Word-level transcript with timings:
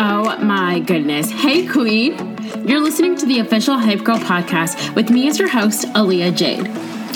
Oh 0.00 0.38
my 0.42 0.80
goodness. 0.80 1.30
Hey, 1.30 1.66
Queen. 1.66 2.36
You're 2.66 2.80
listening 2.80 3.16
to 3.18 3.26
the 3.26 3.38
official 3.38 3.78
Hype 3.78 4.02
Girl 4.02 4.18
podcast 4.18 4.94
with 4.94 5.10
me 5.10 5.28
as 5.28 5.38
your 5.38 5.48
host, 5.48 5.86
Aaliyah 5.88 6.36
Jade. 6.36 6.66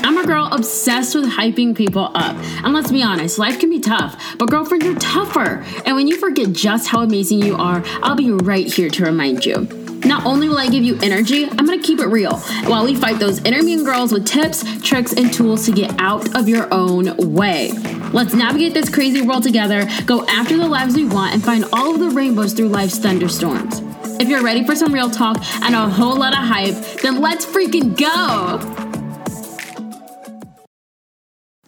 I'm 0.05 0.19
a 0.19 0.27
girl 0.27 0.49
obsessed 0.53 1.15
with 1.15 1.31
hyping 1.31 1.77
people 1.77 2.11
up. 2.15 2.37
And 2.65 2.73
let's 2.73 2.93
be 2.93 3.03
honest, 3.03 3.39
life 3.39 3.59
can 3.59 3.71
be 3.71 3.81
tough, 3.81 4.37
but 4.39 4.51
girlfriend, 4.51 4.85
you're 4.85 4.99
tougher. 4.99 5.65
And 5.85 5.97
when 5.97 6.07
you 6.07 6.17
forget 6.17 6.53
just 6.53 6.89
how 6.89 7.03
amazing 7.03 7.43
you 7.43 7.57
are, 7.57 7.83
I'll 8.03 8.17
be 8.17 8.31
right 8.31 8.67
here 8.67 8.89
to 8.91 9.05
remind 9.05 9.45
you. 9.45 9.69
Not 10.05 10.27
only 10.27 10.49
will 10.49 10.59
I 10.59 10.69
give 10.69 10.83
you 10.85 10.99
energy, 11.03 11.45
I'm 11.45 11.67
gonna 11.67 11.81
keep 11.81 12.01
it 12.01 12.07
real 12.07 12.37
while 12.67 12.85
we 12.85 12.95
fight 12.95 13.19
those 13.19 13.43
inner 13.45 13.63
mean 13.63 13.85
girls 13.85 14.13
with 14.13 14.27
tips, 14.27 14.65
tricks, 14.83 15.13
and 15.13 15.33
tools 15.33 15.67
to 15.67 15.73
get 15.73 15.95
out 15.99 16.37
of 16.37 16.49
your 16.49 16.73
own 16.73 17.35
way. 17.35 17.71
Let's 18.13 18.35
navigate 18.35 18.75
this 18.75 18.91
crazy 18.91 19.23
world 19.23 19.43
together, 19.43 19.89
go 20.05 20.27
after 20.27 20.59
the 20.59 20.67
lives 20.67 20.95
we 20.95 21.07
want, 21.07 21.33
and 21.33 21.43
find 21.43 21.65
all 21.73 21.95
of 21.95 21.99
the 22.01 22.11
rainbows 22.11 22.53
through 22.53 22.69
life's 22.69 22.99
thunderstorms. 22.99 23.81
If 24.21 24.29
you're 24.29 24.43
ready 24.43 24.65
for 24.65 24.77
some 24.77 24.93
real 24.93 25.09
talk 25.09 25.39
and 25.63 25.75
a 25.75 25.89
whole 25.89 26.17
lot 26.19 26.35
of 26.35 26.41
hype, 26.41 26.75
then 27.01 27.23
let's 27.23 27.47
freaking 27.47 27.97
go! 27.97 28.59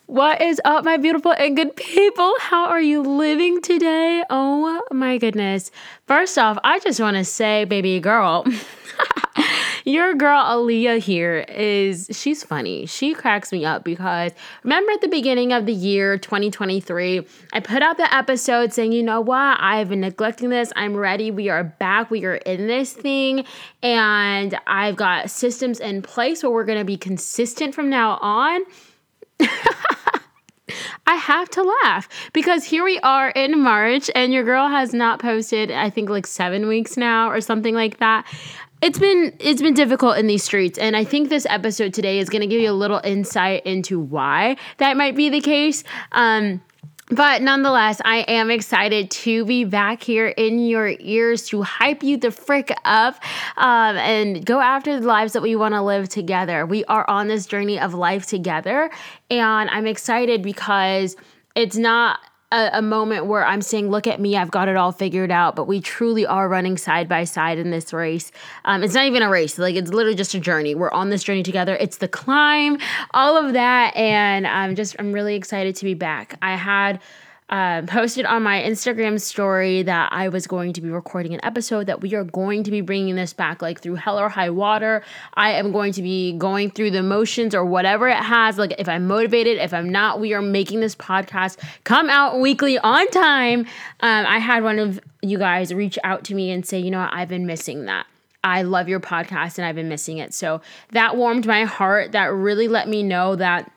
What 0.04 0.42
is 0.42 0.60
up, 0.66 0.84
my 0.84 0.98
beautiful 0.98 1.32
and 1.32 1.56
good 1.56 1.74
people? 1.76 2.34
How 2.38 2.66
are 2.66 2.80
you 2.80 3.00
living 3.00 3.62
today? 3.62 4.22
Oh 4.28 4.82
my 4.92 5.16
goodness. 5.16 5.70
First 6.06 6.36
off, 6.38 6.58
I 6.62 6.78
just 6.78 7.00
want 7.00 7.16
to 7.16 7.24
say, 7.24 7.64
baby 7.64 7.98
girl, 8.00 8.44
your 9.84 10.14
girl 10.14 10.42
Aaliyah 10.42 10.98
here 10.98 11.44
is, 11.48 12.08
she's 12.10 12.42
funny. 12.42 12.86
She 12.86 13.12
cracks 13.12 13.52
me 13.52 13.64
up 13.64 13.84
because 13.84 14.32
remember 14.62 14.92
at 14.92 15.02
the 15.02 15.08
beginning 15.08 15.52
of 15.52 15.66
the 15.66 15.72
year 15.72 16.16
2023, 16.16 17.26
I 17.52 17.60
put 17.60 17.82
out 17.82 17.98
the 17.98 18.12
episode 18.14 18.72
saying, 18.72 18.92
you 18.92 19.02
know 19.02 19.20
what? 19.20 19.58
I've 19.60 19.90
been 19.90 20.00
neglecting 20.00 20.48
this. 20.48 20.72
I'm 20.74 20.96
ready. 20.96 21.30
We 21.30 21.50
are 21.50 21.64
back. 21.64 22.10
We 22.10 22.24
are 22.24 22.36
in 22.36 22.66
this 22.66 22.94
thing. 22.94 23.44
And 23.82 24.58
I've 24.66 24.96
got 24.96 25.30
systems 25.30 25.80
in 25.80 26.00
place 26.00 26.42
where 26.42 26.50
we're 26.50 26.64
to 26.64 26.84
be 26.84 26.96
consistent 26.96 27.74
from 27.74 27.90
now 27.90 28.18
on. 28.22 28.62
I 31.06 31.16
have 31.16 31.50
to 31.50 31.76
laugh 31.82 32.08
because 32.32 32.64
here 32.64 32.82
we 32.82 32.98
are 33.00 33.28
in 33.30 33.60
March 33.60 34.10
and 34.14 34.32
your 34.32 34.44
girl 34.44 34.68
has 34.68 34.94
not 34.94 35.20
posted 35.20 35.70
I 35.70 35.90
think 35.90 36.08
like 36.08 36.26
7 36.26 36.66
weeks 36.66 36.96
now 36.96 37.30
or 37.30 37.42
something 37.42 37.74
like 37.74 37.98
that. 37.98 38.26
It's 38.84 38.98
been 38.98 39.32
it's 39.40 39.62
been 39.62 39.72
difficult 39.72 40.18
in 40.18 40.26
these 40.26 40.44
streets 40.44 40.76
and 40.78 40.94
I 40.94 41.04
think 41.04 41.30
this 41.30 41.46
episode 41.48 41.94
today 41.94 42.18
is 42.18 42.28
going 42.28 42.42
to 42.42 42.46
give 42.46 42.60
you 42.60 42.70
a 42.70 42.72
little 42.72 43.00
insight 43.02 43.64
into 43.64 43.98
why 43.98 44.58
that 44.76 44.98
might 44.98 45.16
be 45.16 45.30
the 45.30 45.40
case. 45.40 45.84
Um 46.12 46.60
but 47.08 47.40
nonetheless, 47.40 48.02
I 48.04 48.18
am 48.28 48.50
excited 48.50 49.10
to 49.10 49.46
be 49.46 49.64
back 49.64 50.02
here 50.02 50.28
in 50.28 50.58
your 50.58 50.92
ears 51.00 51.46
to 51.48 51.62
hype 51.62 52.02
you 52.02 52.18
the 52.18 52.30
frick 52.30 52.76
up 52.84 53.14
um, 53.56 53.96
and 53.96 54.44
go 54.44 54.60
after 54.60 55.00
the 55.00 55.06
lives 55.06 55.32
that 55.32 55.42
we 55.42 55.54
want 55.54 55.72
to 55.74 55.82
live 55.82 56.08
together. 56.10 56.64
We 56.64 56.84
are 56.86 57.08
on 57.08 57.28
this 57.28 57.44
journey 57.44 57.78
of 57.78 57.92
life 57.92 58.26
together, 58.26 58.90
and 59.30 59.68
I'm 59.68 59.86
excited 59.86 60.42
because 60.42 61.14
it's 61.54 61.76
not 61.76 62.20
a, 62.54 62.78
a, 62.78 62.82
moment 62.82 63.26
where 63.26 63.44
I'm 63.44 63.60
saying, 63.60 63.90
look 63.90 64.06
at 64.06 64.20
me, 64.20 64.36
I've 64.36 64.50
got 64.50 64.68
it 64.68 64.76
all 64.76 64.92
figured 64.92 65.30
out, 65.30 65.56
but 65.56 65.66
we 65.66 65.80
truly 65.80 66.24
are 66.24 66.48
running 66.48 66.78
side 66.78 67.08
by 67.08 67.24
side 67.24 67.58
in 67.58 67.70
this 67.70 67.92
race. 67.92 68.30
Um, 68.64 68.82
it's 68.82 68.94
not 68.94 69.06
even 69.06 69.22
a 69.22 69.28
race, 69.28 69.58
like 69.58 69.74
it's 69.74 69.92
literally 69.92 70.16
just 70.16 70.34
a 70.34 70.38
journey. 70.38 70.74
We're 70.74 70.92
on 70.92 71.10
this 71.10 71.24
journey 71.24 71.42
together. 71.42 71.76
It's 71.76 71.98
the 71.98 72.08
climb, 72.08 72.78
all 73.12 73.36
of 73.36 73.52
that. 73.54 73.96
And 73.96 74.46
I'm 74.46 74.76
just, 74.76 74.94
I'm 74.98 75.12
really 75.12 75.34
excited 75.34 75.74
to 75.76 75.84
be 75.84 75.94
back. 75.94 76.38
I 76.40 76.54
had 76.54 77.00
uh, 77.50 77.82
posted 77.82 78.24
on 78.24 78.42
my 78.42 78.62
Instagram 78.62 79.20
story 79.20 79.82
that 79.82 80.10
I 80.12 80.28
was 80.28 80.46
going 80.46 80.72
to 80.72 80.80
be 80.80 80.88
recording 80.88 81.34
an 81.34 81.40
episode 81.42 81.86
that 81.86 82.00
we 82.00 82.14
are 82.14 82.24
going 82.24 82.64
to 82.64 82.70
be 82.70 82.80
bringing 82.80 83.16
this 83.16 83.34
back 83.34 83.60
like 83.60 83.80
through 83.80 83.96
hell 83.96 84.18
or 84.18 84.30
high 84.30 84.48
water. 84.48 85.02
I 85.34 85.52
am 85.52 85.70
going 85.70 85.92
to 85.92 86.02
be 86.02 86.32
going 86.32 86.70
through 86.70 86.92
the 86.92 87.02
motions 87.02 87.54
or 87.54 87.64
whatever 87.64 88.08
it 88.08 88.16
has. 88.16 88.56
Like 88.56 88.74
if 88.78 88.88
I'm 88.88 89.06
motivated, 89.06 89.58
if 89.58 89.74
I'm 89.74 89.90
not, 89.90 90.20
we 90.20 90.32
are 90.32 90.40
making 90.40 90.80
this 90.80 90.96
podcast 90.96 91.58
come 91.84 92.08
out 92.08 92.40
weekly 92.40 92.78
on 92.78 93.06
time. 93.08 93.60
Um, 94.00 94.26
I 94.26 94.38
had 94.38 94.62
one 94.62 94.78
of 94.78 94.98
you 95.20 95.38
guys 95.38 95.72
reach 95.74 95.98
out 96.02 96.24
to 96.24 96.34
me 96.34 96.50
and 96.50 96.64
say, 96.64 96.78
you 96.78 96.90
know 96.90 97.00
what, 97.00 97.12
I've 97.12 97.28
been 97.28 97.46
missing 97.46 97.84
that. 97.84 98.06
I 98.42 98.62
love 98.62 98.88
your 98.88 99.00
podcast 99.00 99.58
and 99.58 99.66
I've 99.66 99.74
been 99.74 99.88
missing 99.88 100.18
it. 100.18 100.34
So 100.34 100.60
that 100.92 101.16
warmed 101.16 101.46
my 101.46 101.64
heart. 101.64 102.12
That 102.12 102.26
really 102.26 102.68
let 102.68 102.88
me 102.88 103.02
know 103.02 103.36
that 103.36 103.70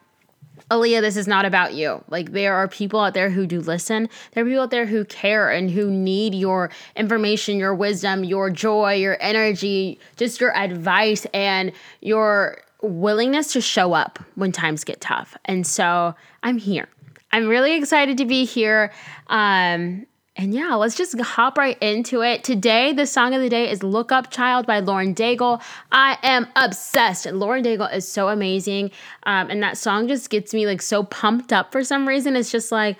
Aaliyah, 0.69 1.01
this 1.01 1.18
is 1.18 1.28
not 1.28 1.45
about 1.45 1.73
you. 1.73 2.03
Like, 2.09 2.31
there 2.31 2.56
are 2.56 2.68
people 2.68 3.00
out 3.00 3.13
there 3.13 3.29
who 3.29 3.45
do 3.45 3.62
listen. 3.62 4.09
There 4.34 4.44
are 4.44 4.47
people 4.47 4.63
out 4.63 4.72
there 4.72 4.85
who 4.85 5.06
care 5.06 5.50
and 5.50 5.72
who 5.72 5.90
need 5.90 6.35
your 6.35 6.69
information, 6.95 7.57
your 7.57 7.73
wisdom, 7.73 8.23
your 8.23 8.50
joy, 8.50 8.95
your 8.95 9.18
energy, 9.22 10.00
just 10.16 10.41
your 10.41 10.56
advice, 10.56 11.25
and 11.34 11.72
your 12.01 12.59
willingness 12.81 13.53
to 13.53 13.62
show 13.62 13.94
up 13.94 14.19
when 14.35 14.51
times 14.51 14.84
get 14.84 15.01
tough. 15.01 15.35
And 15.45 15.66
so 15.66 16.16
I'm 16.44 16.57
here. 16.57 16.88
I'm 17.31 17.47
really 17.47 17.75
excited 17.75 18.18
to 18.18 18.25
be 18.25 18.45
here. 18.45 18.91
Um, 19.28 20.06
and 20.37 20.53
yeah, 20.53 20.75
let's 20.75 20.95
just 20.95 21.19
hop 21.19 21.57
right 21.57 21.77
into 21.81 22.21
it. 22.21 22.43
Today, 22.43 22.93
the 22.93 23.07
song 23.07 23.33
of 23.33 23.41
the 23.41 23.49
day 23.49 23.71
is 23.71 23.81
Look 23.81 24.11
Up 24.11 24.29
Child 24.29 24.67
by 24.67 24.79
Lauren 24.79 25.15
Daigle. 25.15 25.59
I 25.91 26.19
am 26.21 26.47
obsessed. 26.55 27.25
Lauren 27.25 27.63
Daigle 27.63 27.91
is 27.91 28.07
so 28.07 28.29
amazing. 28.29 28.91
Um, 29.23 29.49
and 29.49 29.63
that 29.63 29.79
song 29.79 30.07
just 30.07 30.29
gets 30.29 30.53
me 30.53 30.67
like 30.67 30.83
so 30.83 31.03
pumped 31.03 31.51
up 31.51 31.71
for 31.71 31.83
some 31.83 32.07
reason. 32.07 32.35
It's 32.35 32.51
just 32.51 32.71
like, 32.71 32.97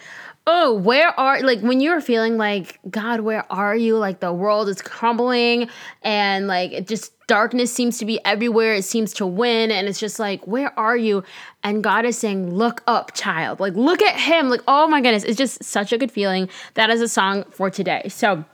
oh, 0.48 0.74
where 0.74 1.10
are 1.20 1.42
like 1.42 1.60
when 1.60 1.82
you're 1.82 2.02
feeling 2.02 2.38
like, 2.38 2.80
God, 2.90 3.20
where 3.20 3.46
are 3.52 3.76
you? 3.76 3.98
Like 3.98 4.22
the 4.22 4.32
world 4.32 4.70
is 4.70 4.82
crumbling 4.82 5.70
and 6.02 6.48
like 6.48 6.72
it 6.72 6.88
just 6.88 7.12
darkness 7.28 7.72
seems 7.74 7.98
to 8.00 8.06
be 8.06 8.24
everywhere. 8.26 8.74
It 8.74 8.86
seems 8.86 9.14
to 9.16 9.28
win. 9.28 9.70
And 9.70 9.88
it's 9.88 10.00
just 10.00 10.18
like, 10.18 10.48
where 10.48 10.78
are 10.80 10.96
you? 10.96 11.24
And 11.64 11.84
God 11.84 12.06
is 12.06 12.18
saying, 12.18 12.56
look 12.56 12.82
up, 12.88 13.14
child. 13.14 13.60
Like, 13.60 13.74
look 13.74 14.02
at 14.02 14.18
him. 14.18 14.50
Like, 14.50 14.62
oh 14.68 14.88
my 14.88 15.02
goodness. 15.02 15.26
It's 15.26 15.38
just 15.38 15.64
such 15.64 15.92
a 15.92 15.98
good 15.98 16.12
feeling. 16.12 16.50
That 16.76 16.90
is 16.90 17.02
a 17.02 17.10
song 17.10 17.44
for 17.52 17.70
today. 17.70 18.08
So 18.08 18.46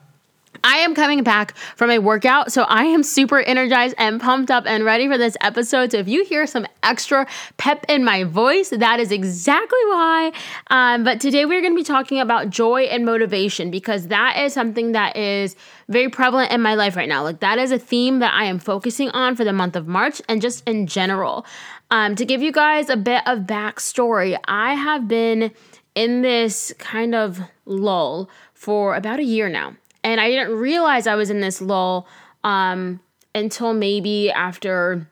I 0.64 0.78
am 0.78 0.96
coming 0.96 1.24
back 1.24 1.56
from 1.76 1.90
a 1.90 2.00
workout, 2.00 2.52
so 2.52 2.64
I 2.64 2.86
am 2.86 3.04
super 3.04 3.40
energized 3.40 3.96
and 3.98 4.20
pumped 4.22 4.52
up 4.52 4.66
and 4.66 4.86
ready 4.86 5.08
for 5.08 5.18
this 5.18 5.36
episode. 5.42 5.92
So 5.92 5.98
if 5.98 6.08
you 6.08 6.24
hear 6.24 6.48
some 6.48 6.66
extra 6.84 7.28
pep 7.58 7.86
in 7.90 8.04
my 8.04 8.24
voice, 8.24 8.70
that 8.70 9.00
is 9.00 9.12
exactly 9.12 9.80
why. 9.88 10.32
Um, 10.68 11.04
but 11.04 11.20
today 11.20 11.46
we're 11.46 11.62
going 11.62 11.74
to 11.74 11.80
be 11.80 11.84
talking 11.84 12.20
about 12.20 12.50
joy 12.50 12.84
and 12.84 13.06
motivation 13.06 13.72
because 13.72 14.08
that 14.08 14.38
is 14.38 14.54
something 14.54 14.94
that 14.94 15.18
is 15.18 15.56
very 15.90 16.10
prevalent 16.10 16.52
in 16.52 16.62
my 16.62 16.76
life 16.76 16.96
right 16.96 17.10
now. 17.10 17.24
Like 17.24 17.40
that 17.42 17.58
is 17.58 17.72
a 17.72 17.80
theme 17.80 18.20
that 18.20 18.34
I 18.34 18.46
am 18.46 18.60
focusing 18.60 19.10
on 19.10 19.36
for 19.36 19.44
the 19.44 19.54
month 19.54 19.76
of 19.76 19.88
March 19.88 20.22
and 20.30 20.42
just 20.42 20.68
in 20.68 20.88
general. 20.88 21.46
Um, 21.92 22.16
to 22.16 22.26
give 22.26 22.42
you 22.42 22.52
guys 22.52 22.90
a 22.90 22.98
bit 22.98 23.22
of 23.28 23.40
backstory, 23.40 24.38
I 24.48 24.74
have 24.76 25.08
been 25.08 25.52
in 25.96 26.22
this 26.22 26.74
kind 26.80 27.14
of 27.14 27.40
lull 27.66 28.30
for 28.54 28.96
about 28.96 29.20
a 29.20 29.24
year 29.24 29.50
now. 29.50 29.76
And 30.04 30.20
I 30.20 30.30
didn't 30.30 30.56
realize 30.56 31.08
I 31.08 31.16
was 31.16 31.30
in 31.30 31.40
this 31.40 31.62
lull 31.62 32.08
um, 32.44 33.00
until 33.34 33.74
maybe 33.74 34.32
after, 34.32 35.08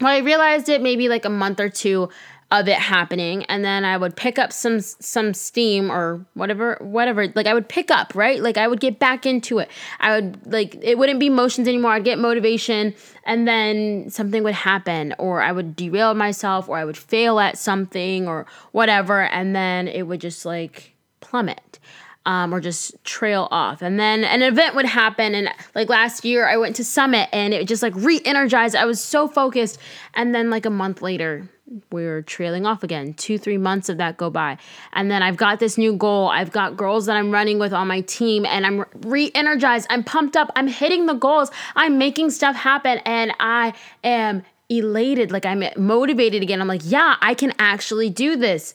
well, 0.00 0.14
I 0.14 0.18
realized 0.18 0.68
it 0.68 0.80
maybe 0.82 1.08
like 1.08 1.24
a 1.24 1.30
month 1.30 1.60
or 1.60 1.68
two 1.68 2.08
of 2.50 2.66
it 2.66 2.78
happening. 2.78 3.44
And 3.44 3.64
then 3.64 3.84
i 3.84 3.96
would 3.96 4.16
pick 4.16 4.38
up 4.38 4.52
some 4.52 4.80
some 4.80 5.34
steam 5.34 5.90
or 5.90 6.24
whatever 6.34 6.78
whatever 6.80 7.28
like 7.34 7.46
i 7.46 7.54
would 7.54 7.68
pick 7.68 7.90
up 7.90 8.14
right? 8.14 8.40
Like 8.40 8.56
i 8.56 8.66
would 8.66 8.80
get 8.80 8.98
back 8.98 9.24
into 9.24 9.58
it. 9.58 9.70
I 10.00 10.20
would 10.20 10.52
like 10.52 10.76
it 10.82 10.98
wouldn't 10.98 11.20
be 11.20 11.30
motions 11.30 11.68
anymore. 11.68 11.92
I'd 11.92 12.04
get 12.04 12.18
motivation 12.18 12.94
and 13.24 13.46
then 13.46 14.10
something 14.10 14.42
would 14.42 14.54
happen 14.54 15.14
or 15.18 15.42
i 15.42 15.52
would 15.52 15.76
derail 15.76 16.14
myself 16.14 16.68
or 16.68 16.76
i 16.76 16.84
would 16.84 16.96
fail 16.96 17.38
at 17.38 17.56
something 17.56 18.26
or 18.26 18.46
whatever. 18.72 19.22
And 19.22 19.54
then 19.54 19.86
it 19.86 20.02
would 20.02 20.20
just 20.20 20.44
like 20.44 20.94
plummet 21.20 21.78
um, 22.26 22.52
or 22.52 22.60
just 22.60 23.02
trail 23.04 23.48
off. 23.50 23.82
And 23.82 23.98
then 23.98 24.24
an 24.24 24.42
event 24.42 24.74
would 24.74 24.84
happen. 24.86 25.34
And 25.34 25.48
like 25.74 25.88
last 25.88 26.24
year, 26.24 26.46
I 26.46 26.56
went 26.56 26.76
to 26.76 26.84
Summit 26.84 27.28
and 27.32 27.54
it 27.54 27.66
just 27.66 27.82
like 27.82 27.94
re 27.96 28.20
energized. 28.24 28.76
I 28.76 28.84
was 28.84 29.00
so 29.00 29.26
focused. 29.26 29.78
And 30.14 30.34
then 30.34 30.50
like 30.50 30.66
a 30.66 30.70
month 30.70 31.02
later, 31.02 31.48
we're 31.92 32.22
trailing 32.22 32.66
off 32.66 32.82
again. 32.82 33.14
Two, 33.14 33.38
three 33.38 33.56
months 33.56 33.88
of 33.88 33.98
that 33.98 34.16
go 34.16 34.28
by. 34.28 34.58
And 34.92 35.10
then 35.10 35.22
I've 35.22 35.36
got 35.36 35.60
this 35.60 35.78
new 35.78 35.94
goal. 35.96 36.28
I've 36.28 36.50
got 36.50 36.76
girls 36.76 37.06
that 37.06 37.16
I'm 37.16 37.30
running 37.30 37.58
with 37.58 37.72
on 37.72 37.86
my 37.86 38.00
team 38.02 38.44
and 38.44 38.66
I'm 38.66 38.84
re 39.02 39.30
energized. 39.34 39.86
I'm 39.88 40.04
pumped 40.04 40.36
up. 40.36 40.50
I'm 40.56 40.68
hitting 40.68 41.06
the 41.06 41.14
goals. 41.14 41.50
I'm 41.76 41.96
making 41.96 42.30
stuff 42.30 42.56
happen. 42.56 42.98
And 43.06 43.32
I 43.40 43.72
am 44.02 44.42
elated. 44.68 45.30
Like 45.30 45.46
I'm 45.46 45.62
motivated 45.76 46.42
again. 46.42 46.60
I'm 46.60 46.68
like, 46.68 46.82
yeah, 46.84 47.16
I 47.20 47.34
can 47.34 47.52
actually 47.58 48.10
do 48.10 48.36
this. 48.36 48.74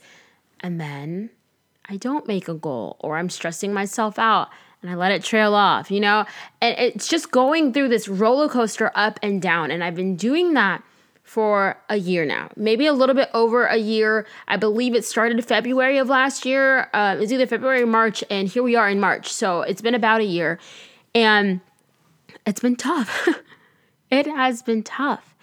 And 0.62 0.80
then 0.80 1.30
I 1.88 1.98
don't 1.98 2.28
make 2.28 2.48
a 2.48 2.54
goal 2.54 2.98
or 3.00 3.18
I'm 3.18 3.30
stressing 3.30 3.74
myself 3.74 4.18
out 4.18 4.50
and 4.82 4.92
I 4.92 4.96
let 4.96 5.12
it 5.12 5.24
trail 5.24 5.54
off, 5.56 5.90
you 5.90 6.00
know? 6.00 6.26
And 6.62 6.78
it's 6.78 7.08
just 7.08 7.32
going 7.32 7.74
through 7.74 7.90
this 7.90 8.08
roller 8.08 8.48
coaster 8.48 8.92
up 8.96 9.20
and 9.24 9.42
down. 9.42 9.72
And 9.72 9.84
I've 9.84 9.96
been 9.96 10.16
doing 10.16 10.54
that 10.54 10.84
for 11.24 11.76
a 11.90 11.98
year 11.98 12.24
now, 12.24 12.50
maybe 12.56 12.86
a 12.86 12.94
little 12.94 13.16
bit 13.16 13.30
over 13.34 13.66
a 13.66 13.78
year. 13.78 14.28
I 14.48 14.58
believe 14.58 14.94
it 14.94 15.04
started 15.04 15.44
February 15.44 15.98
of 15.98 16.08
last 16.08 16.46
year. 16.46 16.90
Uh, 16.94 17.18
it's 17.20 17.32
either 17.32 17.48
February 17.48 17.82
or 17.82 17.88
March, 17.88 18.24
and 18.30 18.48
here 18.48 18.62
we 18.62 18.76
are 18.76 18.88
in 18.88 19.00
March. 19.00 19.34
So 19.34 19.62
it's 19.64 19.82
been 19.82 19.96
about 19.96 20.22
a 20.22 20.26
year, 20.26 20.60
and 21.16 21.62
it's 22.46 22.62
been 22.62 22.76
tough. 22.76 23.28
it 24.12 24.28
has 24.28 24.62
been 24.62 24.84
tough. 24.84 25.35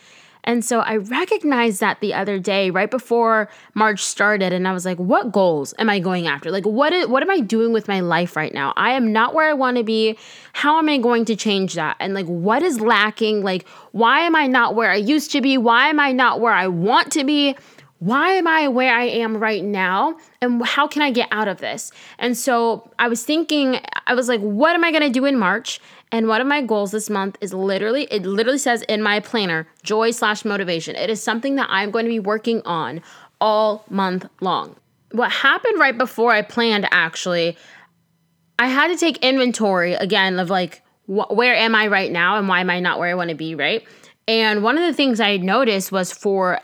And 0.45 0.65
so 0.65 0.81
I 0.81 0.97
recognized 0.97 1.81
that 1.81 2.01
the 2.01 2.15
other 2.15 2.39
day, 2.39 2.71
right 2.71 2.91
before 2.91 3.49
March 3.75 4.03
started, 4.03 4.53
and 4.53 4.67
I 4.67 4.73
was 4.73 4.85
like, 4.85 4.99
what 4.99 5.31
goals 5.31 5.73
am 5.79 5.89
I 5.89 6.01
going 6.01 6.27
after? 6.27 6.51
Like, 6.51 6.67
what, 6.67 6.93
is, 6.93 7.07
what 7.07 7.23
am 7.23 7.31
I 7.31 7.41
doing 7.41 7.73
with 7.73 7.87
my 7.87 8.01
life 8.01 8.35
right 8.35 8.53
now? 8.53 8.73
I 8.77 8.93
am 8.93 9.13
not 9.13 9.35
where 9.35 9.49
I 9.49 9.53
want 9.53 9.77
to 9.77 9.85
be. 9.85 10.19
How 10.53 10.79
am 10.79 10.89
I 10.89 10.99
going 10.99 11.25
to 11.27 11.37
change 11.37 11.75
that? 11.75 11.97
And 12.01 12.13
like, 12.13 12.27
what 12.27 12.63
is 12.63 12.81
lacking? 12.81 13.43
Like, 13.43 13.69
why 13.93 14.21
am 14.21 14.35
I 14.35 14.49
not 14.49 14.75
where 14.75 14.91
I 14.91 14.97
used 14.97 15.31
to 15.33 15.41
be? 15.41 15.59
Why 15.59 15.89
am 15.89 16.01
I 16.01 16.13
not 16.13 16.41
where 16.41 16.53
I 16.53 16.67
want 16.67 17.13
to 17.13 17.25
be? 17.25 17.57
why 18.03 18.31
am 18.31 18.49
I 18.49 18.67
where 18.67 18.93
I 18.93 19.05
am 19.05 19.37
right 19.37 19.63
now? 19.63 20.17
And 20.41 20.67
how 20.67 20.89
can 20.89 21.03
I 21.03 21.13
get 21.13 21.29
out 21.31 21.47
of 21.47 21.59
this? 21.59 21.93
And 22.19 22.37
so 22.37 22.91
I 22.99 23.07
was 23.07 23.25
thinking, 23.25 23.79
I 24.09 24.15
was 24.15 24.27
like, 24.27 24.41
what 24.41 24.75
am 24.75 24.83
I 24.83 24.91
gonna 24.91 25.09
do 25.09 25.25
in 25.25 25.39
March? 25.39 25.79
And 26.13 26.29
one 26.29 26.43
of 26.43 26.47
my 26.47 26.61
goals 26.61 26.91
this 26.91 27.09
month 27.09 27.39
is 27.41 27.55
literally, 27.55 28.05
it 28.11 28.25
literally 28.27 28.59
says 28.59 28.83
in 28.83 29.03
my 29.03 29.19
planner, 29.19 29.67
joy 29.83 30.11
slash 30.11 30.45
motivation. 30.45 30.95
It 30.95 31.09
is 31.09 31.23
something 31.23 31.57
that 31.57 31.69
I'm 31.71 31.91
going 31.91 32.05
to 32.05 32.11
be 32.11 32.21
working 32.21 32.61
on 32.67 33.01
all 33.41 33.85
month 33.89 34.27
long. 34.43 34.77
What 35.13 35.33
happened 35.33 35.81
right 35.81 35.97
before 35.97 36.31
I 36.31 36.43
planned 36.43 36.87
actually, 36.91 37.57
I 38.59 38.69
had 38.69 38.89
to 38.89 38.97
take 38.97 39.17
inventory 39.25 39.95
again 39.95 40.39
of 40.39 40.51
like, 40.51 40.83
wh- 41.07 41.31
where 41.31 41.55
am 41.55 41.75
I 41.75 41.87
right 41.87 42.13
now 42.13 42.37
and 42.37 42.47
why 42.47 42.61
am 42.61 42.69
I 42.69 42.79
not 42.81 42.99
where 42.99 43.09
I 43.09 43.15
want 43.15 43.31
to 43.31 43.35
be, 43.35 43.55
right? 43.55 43.83
And 44.29 44.63
one 44.63 44.77
of 44.77 44.85
the 44.85 44.93
things 44.93 45.19
I 45.19 45.39
noticed 45.39 45.91
was 45.91 46.13
for 46.13 46.61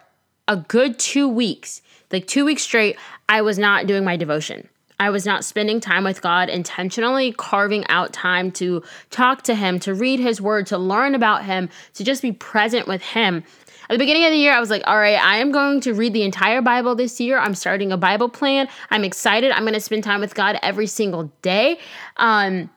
a 0.46 0.56
good 0.56 0.98
two 0.98 1.26
weeks, 1.26 1.80
like 2.12 2.26
two 2.26 2.44
weeks 2.44 2.62
straight, 2.62 2.98
I 3.30 3.40
was 3.40 3.58
not 3.58 3.86
doing 3.86 4.04
my 4.04 4.16
devotion. 4.16 4.68
I 5.00 5.10
was 5.10 5.24
not 5.24 5.44
spending 5.44 5.80
time 5.80 6.04
with 6.04 6.22
God, 6.22 6.48
intentionally 6.48 7.32
carving 7.32 7.86
out 7.88 8.12
time 8.12 8.50
to 8.52 8.82
talk 9.10 9.42
to 9.42 9.54
Him, 9.54 9.78
to 9.80 9.94
read 9.94 10.18
His 10.18 10.40
Word, 10.40 10.66
to 10.68 10.78
learn 10.78 11.14
about 11.14 11.44
Him, 11.44 11.68
to 11.94 12.04
just 12.04 12.22
be 12.22 12.32
present 12.32 12.88
with 12.88 13.02
Him. 13.02 13.44
At 13.90 13.94
the 13.94 13.98
beginning 13.98 14.24
of 14.24 14.32
the 14.32 14.36
year, 14.36 14.52
I 14.52 14.60
was 14.60 14.70
like, 14.70 14.82
all 14.86 14.98
right, 14.98 15.18
I 15.18 15.38
am 15.38 15.50
going 15.50 15.80
to 15.82 15.94
read 15.94 16.12
the 16.12 16.22
entire 16.22 16.60
Bible 16.60 16.94
this 16.94 17.20
year. 17.20 17.38
I'm 17.38 17.54
starting 17.54 17.90
a 17.90 17.96
Bible 17.96 18.28
plan. 18.28 18.68
I'm 18.90 19.02
excited. 19.02 19.50
I'm 19.50 19.62
going 19.62 19.72
to 19.72 19.80
spend 19.80 20.04
time 20.04 20.20
with 20.20 20.34
God 20.34 20.58
every 20.62 20.86
single 20.86 21.32
day. 21.40 21.78
Um, 22.18 22.68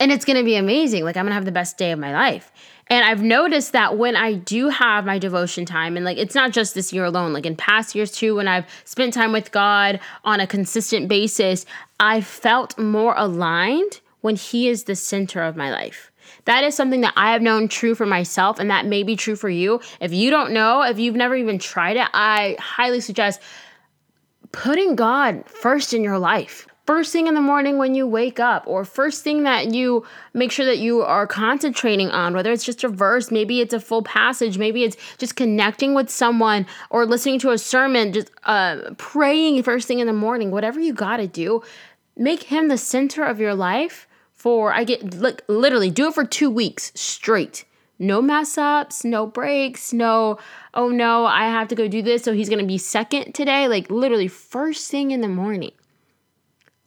and 0.00 0.10
it's 0.10 0.24
going 0.24 0.38
to 0.38 0.44
be 0.44 0.56
amazing. 0.56 1.04
Like, 1.04 1.16
I'm 1.16 1.24
going 1.24 1.30
to 1.30 1.34
have 1.34 1.44
the 1.44 1.52
best 1.52 1.78
day 1.78 1.92
of 1.92 1.98
my 1.98 2.12
life. 2.12 2.50
And 2.92 3.06
I've 3.06 3.22
noticed 3.22 3.72
that 3.72 3.96
when 3.96 4.16
I 4.16 4.34
do 4.34 4.68
have 4.68 5.06
my 5.06 5.18
devotion 5.18 5.64
time, 5.64 5.96
and 5.96 6.04
like 6.04 6.18
it's 6.18 6.34
not 6.34 6.52
just 6.52 6.74
this 6.74 6.92
year 6.92 7.06
alone, 7.06 7.32
like 7.32 7.46
in 7.46 7.56
past 7.56 7.94
years 7.94 8.12
too, 8.12 8.34
when 8.34 8.46
I've 8.46 8.66
spent 8.84 9.14
time 9.14 9.32
with 9.32 9.50
God 9.50 9.98
on 10.24 10.40
a 10.40 10.46
consistent 10.46 11.08
basis, 11.08 11.64
I 11.98 12.20
felt 12.20 12.76
more 12.76 13.14
aligned 13.16 14.02
when 14.20 14.36
He 14.36 14.68
is 14.68 14.84
the 14.84 14.94
center 14.94 15.42
of 15.42 15.56
my 15.56 15.70
life. 15.70 16.12
That 16.44 16.64
is 16.64 16.74
something 16.74 17.00
that 17.00 17.14
I 17.16 17.32
have 17.32 17.40
known 17.40 17.66
true 17.66 17.94
for 17.94 18.04
myself, 18.04 18.58
and 18.58 18.68
that 18.68 18.84
may 18.84 19.04
be 19.04 19.16
true 19.16 19.36
for 19.36 19.48
you. 19.48 19.80
If 19.98 20.12
you 20.12 20.28
don't 20.28 20.52
know, 20.52 20.82
if 20.82 20.98
you've 20.98 21.16
never 21.16 21.34
even 21.34 21.58
tried 21.58 21.96
it, 21.96 22.08
I 22.12 22.58
highly 22.60 23.00
suggest 23.00 23.40
putting 24.52 24.96
God 24.96 25.48
first 25.48 25.94
in 25.94 26.04
your 26.04 26.18
life 26.18 26.66
first 26.86 27.12
thing 27.12 27.26
in 27.26 27.34
the 27.34 27.40
morning 27.40 27.78
when 27.78 27.94
you 27.94 28.06
wake 28.06 28.40
up 28.40 28.64
or 28.66 28.84
first 28.84 29.22
thing 29.22 29.44
that 29.44 29.72
you 29.72 30.04
make 30.34 30.50
sure 30.50 30.66
that 30.66 30.78
you 30.78 31.02
are 31.02 31.26
concentrating 31.26 32.10
on 32.10 32.34
whether 32.34 32.52
it's 32.52 32.64
just 32.64 32.82
a 32.84 32.88
verse 32.88 33.30
maybe 33.30 33.60
it's 33.60 33.74
a 33.74 33.80
full 33.80 34.02
passage 34.02 34.58
maybe 34.58 34.84
it's 34.84 34.96
just 35.18 35.36
connecting 35.36 35.94
with 35.94 36.10
someone 36.10 36.66
or 36.90 37.06
listening 37.06 37.38
to 37.38 37.50
a 37.50 37.58
sermon 37.58 38.12
just 38.12 38.30
uh, 38.44 38.78
praying 38.96 39.62
first 39.62 39.86
thing 39.86 40.00
in 40.00 40.06
the 40.06 40.12
morning 40.12 40.50
whatever 40.50 40.80
you 40.80 40.92
got 40.92 41.18
to 41.18 41.26
do 41.26 41.62
make 42.16 42.44
him 42.44 42.68
the 42.68 42.78
center 42.78 43.24
of 43.24 43.38
your 43.38 43.54
life 43.54 44.08
for 44.32 44.72
i 44.72 44.84
get 44.84 45.14
like 45.14 45.42
literally 45.48 45.90
do 45.90 46.08
it 46.08 46.14
for 46.14 46.24
two 46.24 46.50
weeks 46.50 46.92
straight. 46.94 47.64
No 47.98 48.20
mess 48.20 48.58
ups 48.58 49.04
no 49.04 49.26
breaks 49.28 49.92
no 49.92 50.38
oh 50.74 50.88
no 50.88 51.24
i 51.24 51.44
have 51.44 51.68
to 51.68 51.76
go 51.76 51.86
do 51.86 52.02
this 52.02 52.24
so 52.24 52.32
he's 52.32 52.48
gonna 52.48 52.64
be 52.64 52.76
second 52.76 53.32
today 53.32 53.68
like 53.68 53.88
literally 53.92 54.26
first 54.26 54.90
thing 54.90 55.12
in 55.12 55.20
the 55.20 55.28
morning 55.28 55.70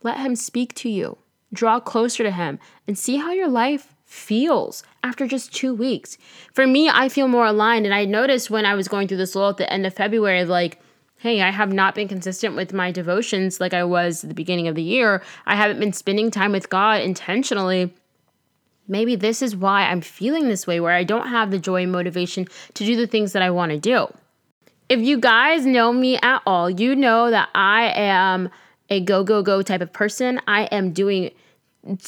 let 0.06 0.20
Him 0.20 0.36
speak 0.36 0.74
to 0.76 0.90
you. 0.90 1.18
Draw 1.52 1.82
closer 1.82 2.24
to 2.24 2.32
Him 2.32 2.60
and 2.88 2.98
see 2.98 3.18
how 3.18 3.32
your 3.32 3.50
life 3.50 3.94
feels 4.06 4.84
after 5.04 5.28
just 5.28 5.54
two 5.54 5.74
weeks. 5.74 6.18
For 6.54 6.66
me, 6.66 6.90
I 6.90 7.10
feel 7.10 7.28
more 7.28 7.46
aligned. 7.46 7.86
And 7.86 7.94
I 7.94 8.06
noticed 8.06 8.50
when 8.50 8.66
I 8.66 8.76
was 8.76 8.88
going 8.88 9.08
through 9.08 9.18
this 9.18 9.36
lull 9.36 9.50
at 9.50 9.58
the 9.58 9.72
end 9.72 9.86
of 9.86 9.94
February, 9.94 10.46
like, 10.46 10.80
hey, 11.18 11.42
I 11.42 11.50
have 11.50 11.74
not 11.74 11.96
been 11.96 12.08
consistent 12.08 12.56
with 12.56 12.72
my 12.72 12.92
devotions 12.92 13.60
like 13.60 13.74
I 13.74 13.84
was 13.84 14.24
at 14.24 14.30
the 14.30 14.36
beginning 14.36 14.68
of 14.68 14.76
the 14.76 14.84
year. 14.84 15.24
I 15.46 15.56
haven't 15.56 15.80
been 15.80 15.94
spending 15.94 16.30
time 16.30 16.52
with 16.52 16.70
God 16.70 17.02
intentionally. 17.02 17.94
Maybe 18.88 19.16
this 19.16 19.42
is 19.42 19.56
why 19.56 19.88
I'm 19.88 20.02
feeling 20.02 20.48
this 20.48 20.68
way, 20.68 20.80
where 20.80 20.94
I 20.94 21.04
don't 21.04 21.30
have 21.30 21.50
the 21.50 21.58
joy 21.58 21.82
and 21.84 21.92
motivation 21.92 22.46
to 22.76 22.86
do 22.86 22.96
the 22.96 23.08
things 23.08 23.34
that 23.34 23.42
I 23.42 23.50
want 23.50 23.72
to 23.72 23.80
do. 23.80 24.08
If 24.88 25.00
you 25.00 25.18
guys 25.18 25.66
know 25.66 25.92
me 25.92 26.18
at 26.18 26.44
all, 26.46 26.70
you 26.70 26.96
know 26.96 27.32
that 27.32 27.50
I 27.56 27.86
am 27.96 28.52
a 28.90 29.00
go, 29.00 29.24
go, 29.24 29.42
go 29.42 29.62
type 29.62 29.82
of 29.82 29.92
person. 29.94 30.40
I 30.48 30.64
am 30.66 30.92
doing 30.92 31.32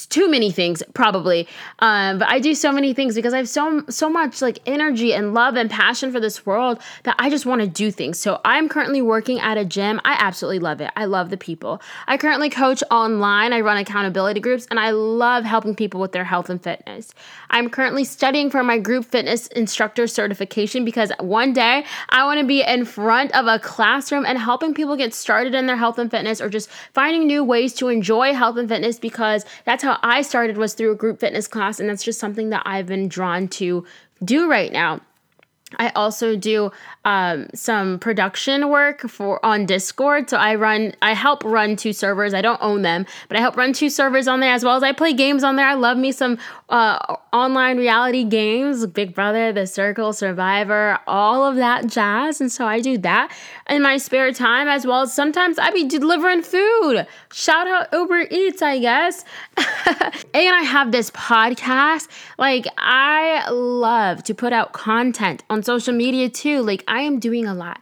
too 0.09 0.29
many 0.29 0.51
things 0.51 0.81
probably. 0.93 1.47
Um, 1.79 2.19
but 2.19 2.27
i 2.27 2.39
do 2.39 2.53
so 2.53 2.71
many 2.71 2.93
things 2.93 3.15
because 3.15 3.33
i 3.33 3.37
have 3.37 3.49
so 3.49 3.83
so 3.89 4.09
much 4.09 4.41
like 4.41 4.59
energy 4.65 5.13
and 5.13 5.33
love 5.33 5.55
and 5.55 5.69
passion 5.69 6.11
for 6.11 6.19
this 6.19 6.45
world 6.45 6.79
that 7.03 7.15
i 7.19 7.29
just 7.29 7.45
want 7.45 7.61
to 7.61 7.67
do 7.67 7.91
things. 7.91 8.17
So 8.17 8.41
i'm 8.45 8.69
currently 8.69 9.01
working 9.01 9.39
at 9.39 9.57
a 9.57 9.65
gym. 9.65 10.01
I 10.03 10.15
absolutely 10.19 10.59
love 10.59 10.81
it. 10.81 10.91
I 10.95 11.05
love 11.05 11.29
the 11.29 11.37
people. 11.37 11.81
I 12.07 12.17
currently 12.17 12.49
coach 12.49 12.83
online. 12.89 13.53
I 13.53 13.61
run 13.61 13.77
accountability 13.77 14.39
groups 14.39 14.67
and 14.69 14.79
i 14.79 14.91
love 14.91 15.43
helping 15.43 15.75
people 15.75 15.99
with 16.01 16.11
their 16.11 16.23
health 16.23 16.49
and 16.49 16.61
fitness. 16.61 17.13
I'm 17.49 17.69
currently 17.69 18.03
studying 18.03 18.49
for 18.49 18.63
my 18.63 18.77
group 18.79 19.05
fitness 19.05 19.47
instructor 19.47 20.07
certification 20.07 20.85
because 20.85 21.11
one 21.19 21.53
day 21.53 21.85
i 22.09 22.25
want 22.25 22.39
to 22.39 22.45
be 22.45 22.61
in 22.61 22.85
front 22.85 23.35
of 23.35 23.45
a 23.47 23.59
classroom 23.59 24.25
and 24.25 24.37
helping 24.37 24.73
people 24.73 24.95
get 24.95 25.13
started 25.13 25.53
in 25.53 25.67
their 25.67 25.75
health 25.75 25.99
and 25.99 26.09
fitness 26.09 26.41
or 26.41 26.49
just 26.49 26.69
finding 26.93 27.27
new 27.27 27.43
ways 27.43 27.73
to 27.73 27.87
enjoy 27.87 28.33
health 28.33 28.57
and 28.57 28.69
fitness 28.69 28.99
because 28.99 29.45
that's 29.67 29.83
how 29.83 29.99
I 30.01 30.21
started 30.21 30.55
was 30.55 30.73
through 30.73 30.93
a 30.93 30.95
group 30.95 31.19
fitness 31.19 31.45
class 31.45 31.81
and 31.81 31.89
that's 31.89 32.01
just 32.01 32.21
something 32.21 32.51
that 32.51 32.63
I've 32.65 32.87
been 32.87 33.09
drawn 33.09 33.49
to 33.49 33.85
do 34.23 34.49
right 34.49 34.71
now. 34.71 35.01
I 35.75 35.89
also 35.89 36.37
do 36.37 36.71
um, 37.03 37.47
some 37.53 37.99
production 37.99 38.69
work 38.69 39.01
for 39.01 39.45
on 39.45 39.65
Discord. 39.65 40.29
So 40.29 40.37
I 40.37 40.55
run, 40.55 40.93
I 41.01 41.13
help 41.13 41.43
run 41.43 41.75
two 41.75 41.91
servers. 41.91 42.33
I 42.33 42.41
don't 42.41 42.61
own 42.61 42.83
them, 42.83 43.05
but 43.27 43.35
I 43.35 43.41
help 43.41 43.57
run 43.57 43.73
two 43.73 43.89
servers 43.89 44.29
on 44.29 44.39
there 44.39 44.53
as 44.53 44.63
well 44.63 44.77
as 44.77 44.83
I 44.83 44.93
play 44.93 45.11
games 45.11 45.43
on 45.43 45.57
there. 45.57 45.67
I 45.67 45.73
love 45.73 45.97
me 45.97 46.13
some 46.13 46.37
uh, 46.69 47.17
online 47.33 47.77
reality 47.77 48.23
games, 48.23 48.85
Big 48.85 49.13
Brother, 49.13 49.51
The 49.51 49.67
Circle, 49.67 50.13
Survivor, 50.13 50.99
all 51.05 51.43
of 51.43 51.57
that 51.57 51.87
jazz. 51.87 52.39
And 52.39 52.49
so 52.49 52.65
I 52.65 52.79
do 52.79 52.97
that 52.99 53.35
in 53.69 53.81
my 53.81 53.97
spare 53.97 54.31
time 54.31 54.67
as 54.67 54.85
well 54.85 55.01
as 55.01 55.13
sometimes 55.13 55.59
I 55.59 55.71
be 55.71 55.87
delivering 55.87 56.41
food. 56.41 57.05
Shout 57.33 57.67
out 57.67 57.87
Uber 57.91 58.27
Eats, 58.31 58.61
I 58.61 58.79
guess. 58.79 59.25
and 59.57 60.55
I 60.55 60.63
have 60.63 60.91
this 60.91 61.11
podcast. 61.11 62.07
Like 62.37 62.65
I 62.77 63.49
love 63.49 64.23
to 64.23 64.33
put 64.33 64.53
out 64.53 64.73
content 64.73 65.43
on 65.49 65.63
social 65.63 65.93
media 65.93 66.29
too. 66.29 66.61
Like 66.61 66.83
I 66.87 67.01
am 67.01 67.19
doing 67.19 67.45
a 67.45 67.53
lot. 67.53 67.81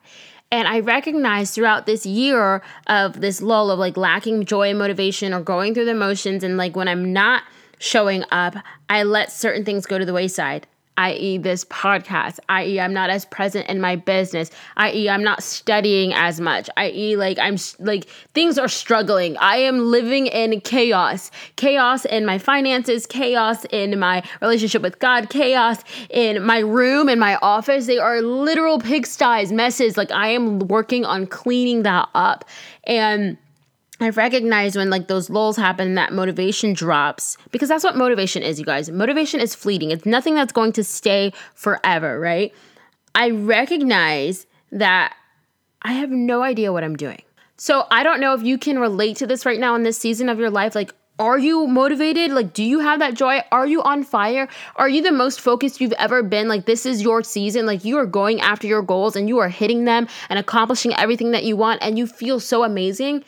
And 0.51 0.67
I 0.67 0.79
recognize 0.79 1.51
throughout 1.51 1.85
this 1.85 2.05
year 2.05 2.61
of 2.87 3.19
this 3.19 3.41
lull 3.41 3.71
of 3.71 3.79
like 3.79 3.97
lacking 3.97 4.45
joy 4.45 4.69
and 4.69 4.79
motivation 4.79 5.33
or 5.33 5.41
going 5.41 5.73
through 5.73 5.85
the 5.85 5.95
motions, 5.95 6.43
and 6.43 6.55
like 6.55 6.75
when 6.75 6.87
I'm 6.87 7.11
not 7.11 7.43
showing 7.79 8.23
up, 8.31 8.55
I 8.89 9.03
let 9.03 9.31
certain 9.31 9.65
things 9.65 9.85
go 9.85 9.97
to 9.97 10.05
the 10.05 10.13
wayside 10.13 10.67
i.e., 10.97 11.37
this 11.37 11.65
podcast, 11.65 12.39
i.e., 12.49 12.79
I'm 12.79 12.93
not 12.93 13.09
as 13.09 13.25
present 13.25 13.67
in 13.67 13.81
my 13.81 13.95
business, 13.95 14.51
i.e., 14.77 15.09
I'm 15.09 15.23
not 15.23 15.43
studying 15.43 16.13
as 16.13 16.39
much, 16.39 16.69
i.e., 16.77 17.15
like 17.15 17.37
I'm 17.39 17.57
like 17.79 18.05
things 18.33 18.57
are 18.57 18.67
struggling. 18.67 19.37
I 19.37 19.57
am 19.57 19.79
living 19.79 20.27
in 20.27 20.61
chaos, 20.61 21.31
chaos 21.55 22.05
in 22.05 22.25
my 22.25 22.37
finances, 22.37 23.05
chaos 23.05 23.65
in 23.65 23.99
my 23.99 24.23
relationship 24.41 24.81
with 24.81 24.99
God, 24.99 25.29
chaos 25.29 25.77
in 26.09 26.43
my 26.43 26.59
room, 26.59 27.09
in 27.09 27.19
my 27.19 27.37
office. 27.41 27.87
They 27.87 27.97
are 27.97 28.21
literal 28.21 28.79
pigsties, 28.79 29.51
messes. 29.51 29.97
Like 29.97 30.11
I 30.11 30.29
am 30.29 30.59
working 30.59 31.05
on 31.05 31.27
cleaning 31.27 31.83
that 31.83 32.09
up. 32.13 32.45
And 32.85 33.37
I 33.99 34.09
recognize 34.09 34.75
when 34.75 34.89
like 34.89 35.07
those 35.07 35.29
lulls 35.29 35.55
happen 35.55 35.95
that 35.95 36.11
motivation 36.11 36.73
drops 36.73 37.37
because 37.51 37.69
that's 37.69 37.83
what 37.83 37.95
motivation 37.95 38.43
is, 38.43 38.59
you 38.59 38.65
guys. 38.65 38.89
Motivation 38.89 39.39
is 39.39 39.55
fleeting. 39.55 39.91
It's 39.91 40.05
nothing 40.05 40.35
that's 40.35 40.51
going 40.51 40.73
to 40.73 40.83
stay 40.83 41.31
forever, 41.53 42.19
right? 42.19 42.53
I 43.13 43.29
recognize 43.29 44.45
that 44.73 45.15
I 45.81 45.93
have 45.93 46.09
no 46.09 46.43
idea 46.43 46.73
what 46.73 46.83
I'm 46.83 46.97
doing. 46.97 47.21
So 47.55 47.85
I 47.89 48.03
don't 48.03 48.19
know 48.19 48.33
if 48.33 48.43
you 48.43 48.57
can 48.57 48.79
relate 48.79 49.15
to 49.17 49.27
this 49.27 49.45
right 49.45 49.59
now 49.59 49.75
in 49.75 49.83
this 49.83 49.97
season 49.97 50.27
of 50.27 50.39
your 50.39 50.49
life. 50.49 50.75
Like, 50.75 50.93
are 51.17 51.37
you 51.37 51.65
motivated? 51.65 52.31
Like, 52.31 52.51
do 52.51 52.61
you 52.61 52.79
have 52.79 52.99
that 52.99 53.13
joy? 53.13 53.39
Are 53.53 53.65
you 53.65 53.81
on 53.83 54.03
fire? 54.03 54.49
Are 54.75 54.89
you 54.89 55.01
the 55.01 55.13
most 55.13 55.39
focused 55.39 55.79
you've 55.79 55.93
ever 55.93 56.21
been? 56.21 56.49
Like, 56.49 56.65
this 56.65 56.85
is 56.85 57.01
your 57.01 57.23
season. 57.23 57.65
Like, 57.65 57.85
you 57.85 57.97
are 57.97 58.05
going 58.05 58.41
after 58.41 58.67
your 58.67 58.81
goals 58.81 59.15
and 59.15 59.29
you 59.29 59.37
are 59.37 59.47
hitting 59.47 59.85
them 59.85 60.09
and 60.27 60.37
accomplishing 60.37 60.93
everything 60.95 61.31
that 61.31 61.45
you 61.45 61.55
want, 61.55 61.81
and 61.81 61.97
you 61.97 62.05
feel 62.07 62.41
so 62.41 62.65
amazing. 62.65 63.23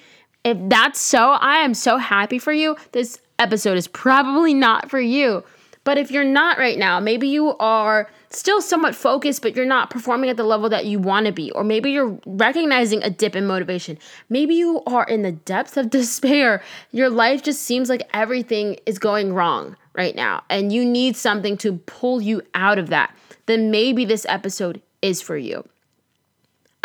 If 0.48 0.58
that's 0.70 1.02
so, 1.02 1.32
I 1.32 1.58
am 1.58 1.74
so 1.74 1.98
happy 1.98 2.40
for 2.40 2.54
you. 2.54 2.78
This 2.94 3.20
episode 3.38 3.78
is 3.78 3.90
probably 3.90 4.54
not 4.54 4.90
for 4.90 4.98
you. 4.98 5.44
But 5.84 5.98
if 5.98 6.10
you're 6.10 6.24
not 6.24 6.58
right 6.58 6.78
now, 6.78 7.02
maybe 7.02 7.28
you 7.28 7.58
are 7.58 8.10
still 8.30 8.62
somewhat 8.62 8.96
focused, 8.96 9.42
but 9.42 9.58
you're 9.58 9.66
not 9.66 9.90
performing 9.90 10.30
at 10.30 10.38
the 10.38 10.46
level 10.46 10.70
that 10.70 10.86
you 10.86 11.00
want 11.00 11.26
to 11.26 11.34
be. 11.34 11.52
Or 11.52 11.66
maybe 11.66 11.92
you're 11.92 12.18
recognizing 12.26 13.04
a 13.04 13.10
dip 13.10 13.36
in 13.36 13.46
motivation. 13.46 13.98
Maybe 14.30 14.56
you 14.56 14.82
are 14.88 15.04
in 15.04 15.24
the 15.24 15.34
depths 15.34 15.76
of 15.76 15.90
despair. 16.00 16.64
Your 16.94 17.10
life 17.10 17.44
just 17.44 17.64
seems 17.64 17.90
like 17.90 18.04
everything 18.14 18.78
is 18.86 19.00
going 19.00 19.34
wrong 19.34 19.76
right 19.96 20.16
now, 20.16 20.46
and 20.50 20.72
you 20.72 20.86
need 20.86 21.18
something 21.18 21.58
to 21.58 21.74
pull 21.74 22.22
you 22.22 22.42
out 22.54 22.80
of 22.80 22.88
that. 22.88 23.14
Then 23.48 23.70
maybe 23.70 24.06
this 24.06 24.26
episode 24.30 24.82
is 25.02 25.22
for 25.22 25.36
you. 25.36 25.68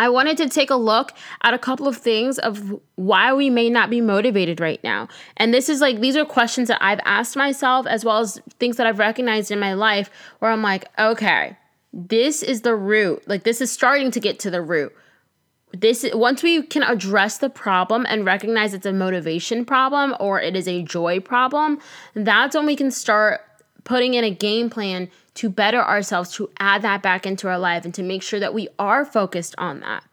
I 0.03 0.09
wanted 0.09 0.35
to 0.39 0.49
take 0.49 0.69
a 0.69 0.75
look 0.75 1.13
at 1.43 1.53
a 1.53 1.57
couple 1.57 1.87
of 1.87 1.95
things 1.95 2.37
of 2.37 2.77
why 2.95 3.33
we 3.33 3.49
may 3.49 3.69
not 3.69 3.89
be 3.89 4.01
motivated 4.01 4.59
right 4.59 4.83
now. 4.83 5.07
And 5.37 5.53
this 5.53 5.69
is 5.69 5.79
like, 5.79 6.01
these 6.01 6.17
are 6.17 6.25
questions 6.25 6.67
that 6.67 6.83
I've 6.83 6.99
asked 7.05 7.37
myself 7.37 7.87
as 7.87 8.03
well 8.03 8.19
as 8.19 8.37
things 8.59 8.75
that 8.75 8.85
I've 8.85 8.99
recognized 8.99 9.49
in 9.49 9.61
my 9.61 9.71
life 9.71 10.09
where 10.39 10.51
I'm 10.51 10.61
like, 10.61 10.89
okay, 10.99 11.55
this 11.93 12.43
is 12.43 12.63
the 12.63 12.75
root. 12.75 13.25
Like, 13.29 13.43
this 13.43 13.61
is 13.61 13.71
starting 13.71 14.11
to 14.11 14.19
get 14.19 14.39
to 14.39 14.51
the 14.51 14.61
root. 14.61 14.93
This 15.71 16.05
once 16.13 16.43
we 16.43 16.63
can 16.63 16.83
address 16.83 17.37
the 17.37 17.49
problem 17.49 18.05
and 18.09 18.25
recognize 18.25 18.73
it's 18.73 18.85
a 18.85 18.91
motivation 18.91 19.63
problem 19.63 20.17
or 20.19 20.41
it 20.41 20.57
is 20.57 20.67
a 20.67 20.83
joy 20.83 21.21
problem, 21.21 21.79
that's 22.13 22.57
when 22.57 22.65
we 22.65 22.75
can 22.75 22.91
start 22.91 23.39
putting 23.83 24.13
in 24.13 24.23
a 24.23 24.31
game 24.31 24.69
plan 24.69 25.09
to 25.35 25.49
better 25.49 25.81
ourselves, 25.81 26.33
to 26.35 26.49
add 26.59 26.81
that 26.83 27.01
back 27.01 27.25
into 27.25 27.47
our 27.47 27.59
life, 27.59 27.85
and 27.85 27.93
to 27.93 28.03
make 28.03 28.21
sure 28.21 28.39
that 28.39 28.53
we 28.53 28.67
are 28.77 29.05
focused 29.05 29.55
on 29.57 29.79
that. 29.79 30.03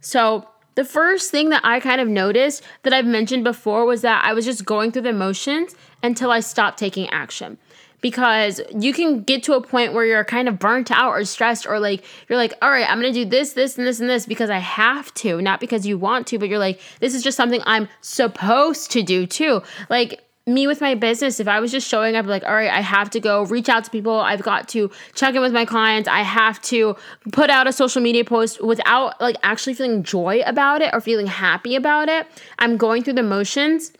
So, 0.00 0.48
the 0.74 0.84
first 0.84 1.32
thing 1.32 1.48
that 1.48 1.64
I 1.64 1.80
kind 1.80 2.00
of 2.00 2.06
noticed 2.06 2.62
that 2.84 2.92
I've 2.92 3.04
mentioned 3.04 3.42
before 3.42 3.84
was 3.84 4.02
that 4.02 4.24
I 4.24 4.32
was 4.32 4.44
just 4.44 4.64
going 4.64 4.92
through 4.92 5.02
the 5.02 5.12
motions 5.12 5.74
until 6.04 6.30
I 6.30 6.38
stopped 6.38 6.78
taking 6.78 7.08
action. 7.10 7.58
Because 8.00 8.60
you 8.72 8.92
can 8.92 9.24
get 9.24 9.42
to 9.42 9.54
a 9.54 9.60
point 9.60 9.92
where 9.92 10.04
you're 10.04 10.22
kind 10.22 10.46
of 10.46 10.60
burnt 10.60 10.92
out 10.92 11.10
or 11.10 11.24
stressed, 11.24 11.66
or 11.66 11.80
like 11.80 12.04
you're 12.28 12.38
like, 12.38 12.54
all 12.62 12.70
right, 12.70 12.88
I'm 12.88 13.00
gonna 13.00 13.12
do 13.12 13.24
this, 13.24 13.54
this, 13.54 13.76
and 13.76 13.84
this, 13.84 13.98
and 13.98 14.08
this 14.08 14.24
because 14.24 14.50
I 14.50 14.58
have 14.58 15.12
to, 15.14 15.42
not 15.42 15.58
because 15.58 15.84
you 15.84 15.98
want 15.98 16.28
to, 16.28 16.38
but 16.38 16.48
you're 16.48 16.60
like, 16.60 16.80
this 17.00 17.12
is 17.12 17.24
just 17.24 17.36
something 17.36 17.60
I'm 17.66 17.88
supposed 18.00 18.92
to 18.92 19.02
do 19.02 19.26
too. 19.26 19.62
Like, 19.90 20.27
me 20.48 20.66
with 20.66 20.80
my 20.80 20.94
business, 20.94 21.38
if 21.38 21.46
I 21.46 21.60
was 21.60 21.70
just 21.70 21.86
showing 21.86 22.16
up 22.16 22.26
like, 22.26 22.42
all 22.44 22.54
right, 22.54 22.70
I 22.70 22.80
have 22.80 23.10
to 23.10 23.20
go 23.20 23.44
reach 23.44 23.68
out 23.68 23.84
to 23.84 23.90
people, 23.90 24.18
I've 24.18 24.42
got 24.42 24.68
to 24.70 24.90
check 25.14 25.34
in 25.34 25.40
with 25.40 25.52
my 25.52 25.64
clients, 25.64 26.08
I 26.08 26.22
have 26.22 26.60
to 26.62 26.96
put 27.32 27.50
out 27.50 27.66
a 27.66 27.72
social 27.72 28.02
media 28.02 28.24
post 28.24 28.62
without 28.62 29.20
like 29.20 29.36
actually 29.42 29.74
feeling 29.74 30.02
joy 30.02 30.40
about 30.46 30.82
it 30.82 30.92
or 30.92 31.00
feeling 31.00 31.26
happy 31.26 31.76
about 31.76 32.08
it, 32.08 32.26
I'm 32.58 32.76
going 32.76 33.04
through 33.04 33.14
the 33.14 33.22
motions. 33.22 33.92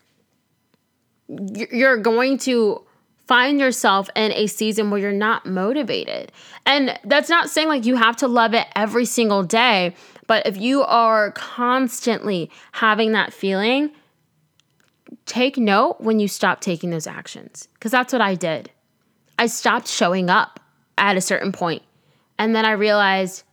You're 1.29 1.99
going 1.99 2.39
to 2.39 2.83
find 3.27 3.61
yourself 3.61 4.09
in 4.17 4.33
a 4.33 4.47
season 4.47 4.91
where 4.91 4.99
you're 4.99 5.13
not 5.13 5.45
motivated. 5.45 6.33
And 6.65 6.99
that's 7.05 7.29
not 7.29 7.51
saying 7.51 7.69
like 7.69 7.85
you 7.85 7.97
have 7.97 8.17
to 8.17 8.27
love 8.27 8.55
it 8.55 8.67
every 8.75 9.05
single 9.05 9.43
day, 9.43 9.95
but 10.27 10.47
if 10.47 10.57
you 10.57 10.83
are 10.83 11.33
constantly 11.33 12.51
having 12.73 13.13
that 13.13 13.35
feeling, 13.35 13.91
take 15.29 15.57
note 15.57 16.01
when 16.01 16.19
you 16.19 16.27
stop 16.27 16.61
taking 16.61 16.91
those 16.91 17.07
actions 17.07 17.69
because 17.75 17.93
that's 17.93 18.13
what 18.13 18.23
I 18.23 18.35
did. 18.35 18.71
I 19.39 19.47
stopped 19.47 19.87
showing 19.87 20.31
up 20.31 20.59
at 20.97 21.17
a 21.17 21.21
certain 21.21 21.53
point, 21.53 21.83
and 22.39 22.55
then 22.55 22.65
I 22.65 22.73
realized, 22.73 23.45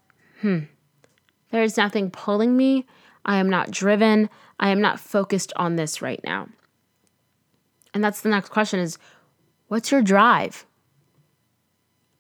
hmm, 0.42 0.60
there's 1.52 1.78
nothing 1.78 2.10
pulling 2.10 2.58
me. 2.58 2.88
I 3.24 3.38
am 3.38 3.50
not 3.50 3.72
driven. 3.72 4.30
I 4.60 4.70
am 4.70 4.82
not 4.82 5.00
focused 5.00 5.54
on 5.56 5.76
this 5.76 6.02
right 6.02 6.22
now. 6.24 6.48
And 7.94 8.04
that's 8.04 8.22
the 8.22 8.30
next 8.30 8.50
question 8.50 8.80
is 8.80 8.98
what's 9.68 9.92
your 9.92 10.02
drive? 10.02 10.66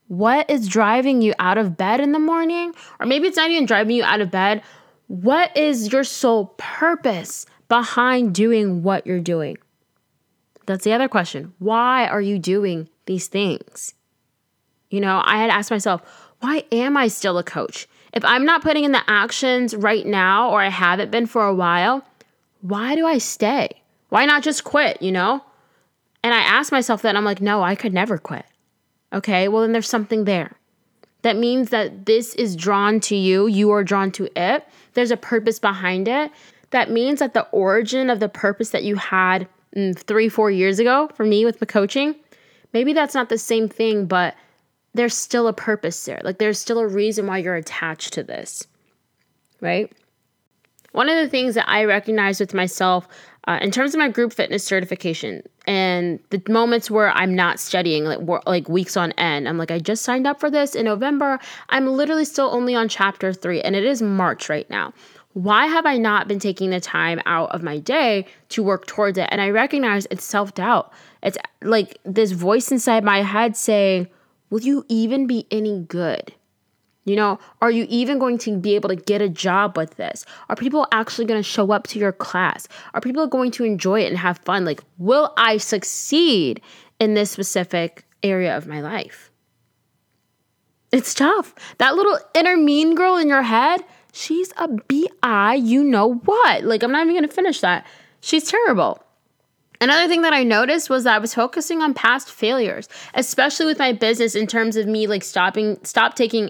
What 0.08 0.50
is 0.50 0.68
driving 0.68 1.22
you 1.22 1.34
out 1.40 1.58
of 1.58 1.78
bed 1.78 2.00
in 2.00 2.12
the 2.12 2.20
morning? 2.20 2.74
Or 3.00 3.06
maybe 3.06 3.28
it's 3.28 3.38
not 3.38 3.50
even 3.50 3.66
driving 3.66 3.96
you 3.96 4.04
out 4.04 4.22
of 4.22 4.30
bed. 4.30 4.62
What 5.08 5.56
is 5.58 5.92
your 5.92 6.04
sole 6.04 6.54
purpose? 6.58 7.46
Behind 7.68 8.36
doing 8.36 8.84
what 8.84 9.06
you're 9.08 9.20
doing? 9.20 9.58
That's 10.66 10.84
the 10.84 10.94
other 10.94 11.08
question. 11.08 11.54
Why 11.60 12.08
are 12.08 12.22
you 12.22 12.40
doing 12.40 12.90
these 13.06 13.28
things? 13.28 13.94
You 14.90 15.00
know, 15.02 15.22
I 15.26 15.38
had 15.38 15.50
asked 15.50 15.72
myself, 15.72 16.02
why 16.40 16.64
am 16.72 16.98
I 16.98 17.08
still 17.08 17.38
a 17.38 17.44
coach? 17.44 17.88
If 18.14 18.24
I'm 18.24 18.46
not 18.46 18.62
putting 18.62 18.84
in 18.84 18.92
the 18.92 19.04
actions 19.08 19.76
right 19.76 20.06
now 20.06 20.50
or 20.50 20.62
I 20.62 20.70
haven't 20.70 21.12
been 21.12 21.26
for 21.26 21.46
a 21.46 21.54
while, 21.54 22.06
why 22.62 22.96
do 22.96 23.06
I 23.06 23.18
stay? 23.18 23.70
Why 24.10 24.26
not 24.26 24.44
just 24.44 24.64
quit, 24.64 25.02
you 25.02 25.12
know? 25.12 25.44
And 26.24 26.34
I 26.34 26.40
asked 26.40 26.72
myself 26.72 27.02
that, 27.02 27.16
I'm 27.16 27.26
like, 27.26 27.42
no, 27.42 27.62
I 27.62 27.76
could 27.76 27.94
never 27.94 28.18
quit. 28.18 28.46
Okay, 29.14 29.48
well, 29.48 29.62
then 29.62 29.72
there's 29.72 29.90
something 29.90 30.24
there. 30.24 30.54
That 31.22 31.36
means 31.36 31.70
that 31.70 32.06
this 32.06 32.34
is 32.36 32.56
drawn 32.56 33.00
to 33.02 33.16
you, 33.16 33.48
you 33.48 33.72
are 33.72 33.84
drawn 33.84 34.12
to 34.14 34.30
it. 34.40 34.66
There's 34.94 35.12
a 35.12 35.18
purpose 35.18 35.60
behind 35.60 36.08
it 36.08 36.32
that 36.72 36.92
means 36.92 37.20
that 37.20 37.34
the 37.34 37.48
origin 37.52 38.10
of 38.10 38.20
the 38.20 38.30
purpose 38.30 38.70
that 38.70 38.84
you 38.84 38.96
had 38.96 39.48
mm, 39.76 39.98
three, 39.98 40.30
four 40.30 40.52
years 40.52 40.80
ago 40.80 41.10
for 41.14 41.26
me 41.26 41.46
with 41.46 41.60
the 41.60 41.66
coaching, 41.66 42.16
maybe 42.74 42.94
that's 42.94 43.16
not 43.16 43.30
the 43.30 43.38
same 43.38 43.70
thing, 43.70 44.06
but 44.06 44.36
there's 44.94 45.16
still 45.16 45.48
a 45.48 45.54
purpose 45.54 46.06
there. 46.06 46.22
Like 46.24 46.38
there's 46.38 46.60
still 46.60 46.80
a 46.80 46.88
reason 46.88 47.28
why 47.28 47.40
you're 47.40 47.56
attached 47.56 48.14
to 48.14 48.24
this, 48.24 48.68
right? 49.62 49.92
One 50.94 51.10
of 51.10 51.18
the 51.18 51.30
things 51.30 51.56
that 51.56 51.70
I 51.70 51.84
recognize 51.84 52.40
with 52.40 52.54
myself 52.54 53.08
uh, 53.48 53.60
in 53.62 53.70
terms 53.70 53.94
of 53.94 54.00
my 54.00 54.08
group 54.08 54.34
fitness 54.34 54.64
certification 54.64 55.44
and 55.68 56.20
the 56.30 56.42
moments 56.50 56.90
where 56.90 57.12
I'm 57.12 57.36
not 57.36 57.60
studying 57.60 58.06
like 58.06 58.46
like 58.48 58.70
weeks 58.70 58.98
on 58.98 59.12
end, 59.14 59.48
I'm 59.48 59.58
like 59.58 59.72
I 59.72 59.78
just 59.78 60.04
signed 60.04 60.26
up 60.26 60.40
for 60.40 60.50
this 60.50 60.74
in 60.74 60.86
November. 60.86 61.40
I'm 61.70 61.86
literally 61.86 62.26
still 62.26 62.50
only 62.52 62.74
on 62.74 62.90
chapter 62.90 63.34
three, 63.34 63.62
and 63.62 63.76
it 63.76 63.84
is 63.84 64.02
March 64.02 64.50
right 64.50 64.68
now 64.70 64.94
why 65.36 65.68
have 65.68 65.86
I 65.86 65.98
not 65.98 66.30
been 66.30 66.39
taking 66.39 66.70
the 66.70 66.80
time 66.80 67.20
out 67.25 67.51
of 67.51 67.62
my 67.62 67.77
day 67.77 68.25
to 68.50 68.63
work 68.63 68.88
towards 68.88 69.18
it? 69.18 69.27
And 69.32 69.42
I 69.42 69.50
recognize 69.50 70.08
it's 70.10 70.24
self 70.24 70.54
doubt. 70.54 70.94
It's 71.22 71.38
like 71.62 71.98
this 72.06 72.32
voice 72.32 72.72
inside 72.72 73.04
my 73.04 73.22
head 73.22 73.58
saying, 73.58 74.08
Will 74.50 74.62
you 74.62 74.86
even 74.88 75.27
be 75.27 75.46
any 75.51 75.82
good? 75.82 76.34
You 77.04 77.18
know, 77.18 77.38
are 77.62 77.70
you 77.70 77.86
even 77.89 78.18
going 78.18 78.38
to 78.39 78.56
be 78.56 78.75
able 78.75 78.88
to 78.88 78.96
get 78.96 79.22
a 79.22 79.27
job 79.27 79.75
with 79.75 79.98
this? 79.98 80.25
Are 80.48 80.56
people 80.56 80.88
actually 80.94 81.25
going 81.25 81.39
to 81.39 81.48
show 81.48 81.70
up 81.74 81.86
to 81.88 82.00
your 82.00 82.13
class? 82.13 82.70
Are 82.94 83.01
people 83.01 83.27
going 83.27 83.51
to 83.51 83.65
enjoy 83.65 84.04
it 84.04 84.08
and 84.08 84.18
have 84.18 84.38
fun? 84.38 84.63
Like, 84.63 84.82
will 84.98 85.34
I 85.36 85.58
succeed 85.58 86.62
in 86.98 87.13
this 87.13 87.30
specific 87.30 88.06
area 88.24 88.56
of 88.56 88.68
my 88.68 88.80
life? 88.80 89.32
It's 90.94 91.13
tough. 91.13 91.54
That 91.80 91.96
little 91.96 92.18
inner 92.34 92.56
mean 92.56 92.96
girl 92.96 93.18
in 93.18 93.27
your 93.27 93.44
head, 93.44 93.84
she's 94.16 94.54
a 94.58 94.68
bi 94.68 95.54
you 95.54 95.84
know 95.84 96.16
what? 96.16 96.64
Like 96.64 96.84
i'm 96.84 96.92
not 96.92 97.04
even 97.04 97.16
gonna 97.16 97.28
finish 97.28 97.60
that. 97.62 97.86
She's 98.22 98.50
terrible. 98.50 99.02
Another 99.82 100.08
thing 100.08 100.22
that 100.22 100.34
I 100.34 100.44
noticed 100.44 100.90
was 100.90 101.04
that 101.04 101.16
I 101.16 101.20
was 101.20 101.34
focusing 101.34 101.82
on 101.82 101.94
past 101.94 102.32
failures, 102.32 102.88
especially 103.14 103.66
with 103.66 103.78
my 103.78 103.92
business 103.92 104.34
in 104.34 104.48
terms 104.48 104.78
of 104.78 104.88
me 104.88 105.06
like 105.06 105.24
stopping 105.24 105.78
stop 105.84 106.16
taking 106.16 106.50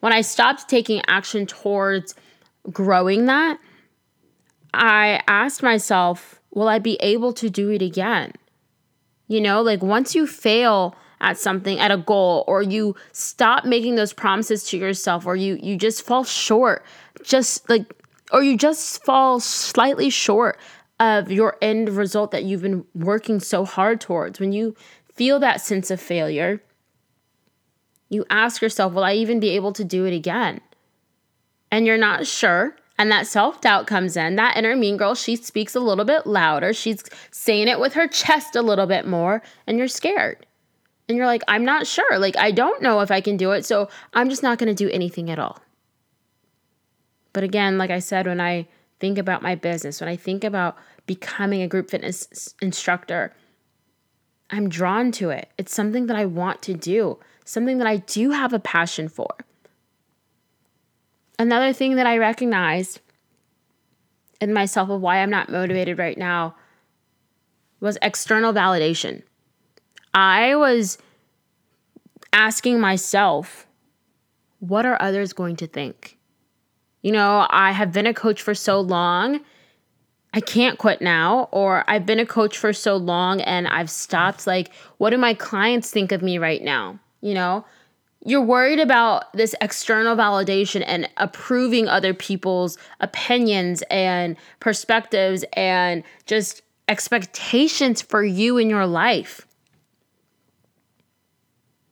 when 0.00 0.12
I 0.12 0.20
stopped 0.20 0.68
taking 0.68 1.00
action 1.06 1.46
towards 1.46 2.14
growing 2.70 3.26
that, 3.26 3.58
I 4.74 5.22
asked 5.28 5.62
myself, 5.62 6.40
will 6.50 6.68
I 6.68 6.78
be 6.78 6.96
able 7.00 7.32
to 7.34 7.48
do 7.48 7.70
it 7.70 7.80
again? 7.80 8.32
You 9.28 9.40
know, 9.40 9.62
like 9.62 9.82
once 9.82 10.14
you 10.14 10.26
fail 10.26 10.96
at 11.20 11.38
something 11.38 11.78
at 11.78 11.90
a 11.90 11.96
goal 11.96 12.44
or 12.46 12.62
you 12.62 12.94
stop 13.12 13.64
making 13.64 13.94
those 13.94 14.12
promises 14.12 14.64
to 14.64 14.76
yourself 14.76 15.26
or 15.26 15.36
you 15.36 15.58
you 15.62 15.76
just 15.76 16.02
fall 16.02 16.22
short 16.22 16.84
just 17.24 17.68
like, 17.68 17.92
or 18.32 18.42
you 18.42 18.56
just 18.56 19.02
fall 19.04 19.40
slightly 19.40 20.10
short 20.10 20.58
of 21.00 21.30
your 21.30 21.56
end 21.60 21.90
result 21.90 22.30
that 22.30 22.44
you've 22.44 22.62
been 22.62 22.84
working 22.94 23.40
so 23.40 23.64
hard 23.64 24.00
towards, 24.00 24.38
when 24.38 24.52
you 24.52 24.74
feel 25.14 25.38
that 25.40 25.60
sense 25.60 25.90
of 25.90 26.00
failure, 26.00 26.62
you 28.08 28.24
ask 28.30 28.62
yourself, 28.62 28.92
Will 28.92 29.04
I 29.04 29.14
even 29.14 29.40
be 29.40 29.50
able 29.50 29.72
to 29.72 29.84
do 29.84 30.04
it 30.04 30.14
again? 30.14 30.60
And 31.70 31.86
you're 31.86 31.98
not 31.98 32.26
sure. 32.26 32.76
And 32.96 33.10
that 33.10 33.26
self 33.26 33.60
doubt 33.60 33.86
comes 33.88 34.16
in. 34.16 34.36
That 34.36 34.56
inner 34.56 34.76
mean 34.76 34.96
girl, 34.96 35.14
she 35.14 35.34
speaks 35.36 35.74
a 35.74 35.80
little 35.80 36.04
bit 36.04 36.26
louder. 36.26 36.72
She's 36.72 37.02
saying 37.32 37.68
it 37.68 37.80
with 37.80 37.94
her 37.94 38.06
chest 38.06 38.54
a 38.54 38.62
little 38.62 38.86
bit 38.86 39.06
more, 39.06 39.42
and 39.66 39.78
you're 39.78 39.88
scared. 39.88 40.46
And 41.08 41.18
you're 41.18 41.26
like, 41.26 41.42
I'm 41.48 41.64
not 41.64 41.86
sure. 41.86 42.18
Like, 42.18 42.36
I 42.36 42.50
don't 42.50 42.80
know 42.80 43.00
if 43.00 43.10
I 43.10 43.20
can 43.20 43.36
do 43.36 43.50
it. 43.50 43.66
So 43.66 43.90
I'm 44.14 44.30
just 44.30 44.42
not 44.42 44.58
going 44.58 44.74
to 44.74 44.74
do 44.74 44.90
anything 44.90 45.30
at 45.30 45.38
all. 45.38 45.58
But 47.34 47.44
again, 47.44 47.76
like 47.76 47.90
I 47.90 47.98
said, 47.98 48.26
when 48.26 48.40
I 48.40 48.66
think 49.00 49.18
about 49.18 49.42
my 49.42 49.54
business, 49.54 50.00
when 50.00 50.08
I 50.08 50.16
think 50.16 50.42
about 50.42 50.78
becoming 51.04 51.60
a 51.60 51.68
group 51.68 51.90
fitness 51.90 52.54
instructor, 52.62 53.34
I'm 54.48 54.70
drawn 54.70 55.12
to 55.12 55.28
it. 55.28 55.50
It's 55.58 55.74
something 55.74 56.06
that 56.06 56.16
I 56.16 56.24
want 56.24 56.62
to 56.62 56.74
do, 56.74 57.18
something 57.44 57.76
that 57.78 57.86
I 57.86 57.96
do 57.98 58.30
have 58.30 58.54
a 58.54 58.58
passion 58.58 59.08
for. 59.08 59.34
Another 61.38 61.72
thing 61.72 61.96
that 61.96 62.06
I 62.06 62.16
recognized 62.16 63.00
in 64.40 64.52
myself 64.52 64.88
of 64.88 65.00
why 65.00 65.18
I'm 65.18 65.30
not 65.30 65.50
motivated 65.50 65.98
right 65.98 66.16
now 66.16 66.54
was 67.80 67.98
external 68.00 68.52
validation. 68.52 69.22
I 70.14 70.54
was 70.54 70.98
asking 72.32 72.80
myself, 72.80 73.66
what 74.60 74.86
are 74.86 74.96
others 75.02 75.32
going 75.32 75.56
to 75.56 75.66
think? 75.66 76.16
You 77.04 77.12
know, 77.12 77.46
I 77.50 77.72
have 77.72 77.92
been 77.92 78.06
a 78.06 78.14
coach 78.14 78.40
for 78.40 78.54
so 78.54 78.80
long. 78.80 79.40
I 80.32 80.40
can't 80.40 80.78
quit 80.78 81.02
now, 81.02 81.50
or 81.52 81.84
I've 81.86 82.06
been 82.06 82.18
a 82.18 82.24
coach 82.24 82.56
for 82.56 82.72
so 82.72 82.96
long 82.96 83.42
and 83.42 83.68
I've 83.68 83.90
stopped. 83.90 84.46
Like, 84.46 84.72
what 84.96 85.10
do 85.10 85.18
my 85.18 85.34
clients 85.34 85.90
think 85.90 86.12
of 86.12 86.22
me 86.22 86.38
right 86.38 86.62
now? 86.62 86.98
You 87.20 87.34
know, 87.34 87.66
you're 88.24 88.40
worried 88.40 88.80
about 88.80 89.30
this 89.34 89.54
external 89.60 90.16
validation 90.16 90.82
and 90.86 91.06
approving 91.18 91.88
other 91.88 92.14
people's 92.14 92.78
opinions 93.00 93.82
and 93.90 94.34
perspectives 94.60 95.44
and 95.52 96.04
just 96.24 96.62
expectations 96.88 98.00
for 98.00 98.24
you 98.24 98.56
in 98.56 98.70
your 98.70 98.86
life. 98.86 99.46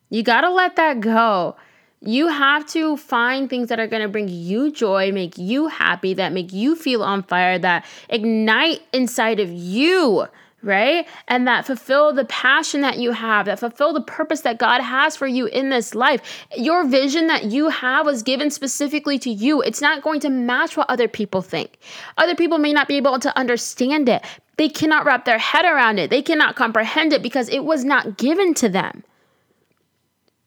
You 0.08 0.22
got 0.22 0.40
to 0.40 0.50
let 0.50 0.76
that 0.76 1.00
go. 1.00 1.56
You 2.04 2.28
have 2.28 2.66
to 2.68 2.96
find 2.96 3.48
things 3.48 3.68
that 3.68 3.78
are 3.78 3.86
going 3.86 4.02
to 4.02 4.08
bring 4.08 4.28
you 4.28 4.72
joy, 4.72 5.12
make 5.12 5.38
you 5.38 5.68
happy, 5.68 6.14
that 6.14 6.32
make 6.32 6.52
you 6.52 6.74
feel 6.74 7.02
on 7.02 7.22
fire, 7.22 7.58
that 7.60 7.84
ignite 8.08 8.82
inside 8.92 9.38
of 9.38 9.50
you 9.50 10.26
right? 10.62 11.06
And 11.28 11.46
that 11.46 11.66
fulfill 11.66 12.12
the 12.12 12.24
passion 12.24 12.80
that 12.82 12.98
you 12.98 13.12
have, 13.12 13.46
that 13.46 13.58
fulfill 13.58 13.92
the 13.92 14.00
purpose 14.00 14.42
that 14.42 14.58
God 14.58 14.80
has 14.80 15.16
for 15.16 15.26
you 15.26 15.46
in 15.46 15.70
this 15.70 15.94
life. 15.94 16.46
Your 16.56 16.86
vision 16.86 17.26
that 17.26 17.44
you 17.46 17.68
have 17.68 18.06
was 18.06 18.22
given 18.22 18.50
specifically 18.50 19.18
to 19.20 19.30
you. 19.30 19.60
It's 19.60 19.80
not 19.80 20.02
going 20.02 20.20
to 20.20 20.30
match 20.30 20.76
what 20.76 20.88
other 20.88 21.08
people 21.08 21.42
think. 21.42 21.78
Other 22.16 22.34
people 22.34 22.58
may 22.58 22.72
not 22.72 22.88
be 22.88 22.96
able 22.96 23.18
to 23.18 23.36
understand 23.36 24.08
it. 24.08 24.24
They 24.56 24.68
cannot 24.68 25.04
wrap 25.04 25.24
their 25.24 25.38
head 25.38 25.64
around 25.64 25.98
it. 25.98 26.10
They 26.10 26.22
cannot 26.22 26.56
comprehend 26.56 27.12
it 27.12 27.22
because 27.22 27.48
it 27.48 27.64
was 27.64 27.84
not 27.84 28.16
given 28.16 28.54
to 28.54 28.68
them. 28.68 29.02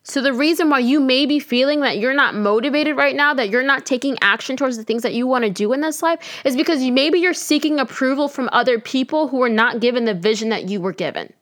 So, 0.07 0.21
the 0.21 0.33
reason 0.33 0.69
why 0.69 0.79
you 0.79 0.99
may 0.99 1.25
be 1.25 1.39
feeling 1.39 1.79
that 1.79 1.97
you're 1.97 2.13
not 2.13 2.35
motivated 2.35 2.95
right 2.95 3.15
now, 3.15 3.33
that 3.33 3.49
you're 3.49 3.63
not 3.63 3.87
taking 3.87 4.17
action 4.21 4.55
towards 4.55 4.77
the 4.77 4.83
things 4.83 5.01
that 5.01 5.15
you 5.15 5.25
want 5.25 5.45
to 5.45 5.49
do 5.49 5.73
in 5.73 5.81
this 5.81 6.03
life, 6.03 6.19
is 6.45 6.55
because 6.55 6.83
you, 6.83 6.93
maybe 6.93 7.17
you're 7.17 7.33
seeking 7.33 7.79
approval 7.79 8.27
from 8.27 8.47
other 8.51 8.79
people 8.79 9.27
who 9.27 9.41
are 9.41 9.49
not 9.49 9.79
given 9.79 10.05
the 10.05 10.13
vision 10.13 10.49
that 10.49 10.69
you 10.69 10.79
were 10.79 10.93
given. 10.93 11.33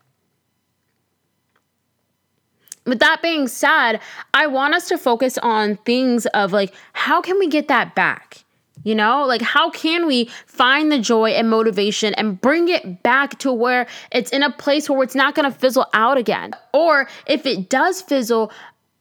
With 2.85 2.99
that 2.99 3.21
being 3.21 3.49
said, 3.49 3.99
I 4.33 4.47
want 4.47 4.75
us 4.75 4.87
to 4.87 4.97
focus 4.97 5.37
on 5.39 5.75
things 5.77 6.25
of 6.27 6.53
like, 6.53 6.73
how 6.93 7.19
can 7.19 7.39
we 7.39 7.49
get 7.49 7.67
that 7.67 7.95
back? 7.95 8.42
You 8.83 8.95
know, 8.95 9.25
like 9.25 9.41
how 9.41 9.69
can 9.69 10.07
we 10.07 10.29
find 10.45 10.91
the 10.91 10.99
joy 10.99 11.31
and 11.31 11.49
motivation 11.49 12.13
and 12.15 12.41
bring 12.41 12.67
it 12.67 13.03
back 13.03 13.37
to 13.39 13.53
where 13.53 13.87
it's 14.11 14.31
in 14.31 14.43
a 14.43 14.51
place 14.51 14.89
where 14.89 15.03
it's 15.03 15.15
not 15.15 15.35
going 15.35 15.49
to 15.49 15.57
fizzle 15.57 15.87
out 15.93 16.17
again? 16.17 16.53
Or 16.73 17.07
if 17.27 17.45
it 17.45 17.69
does 17.69 18.01
fizzle, 18.01 18.51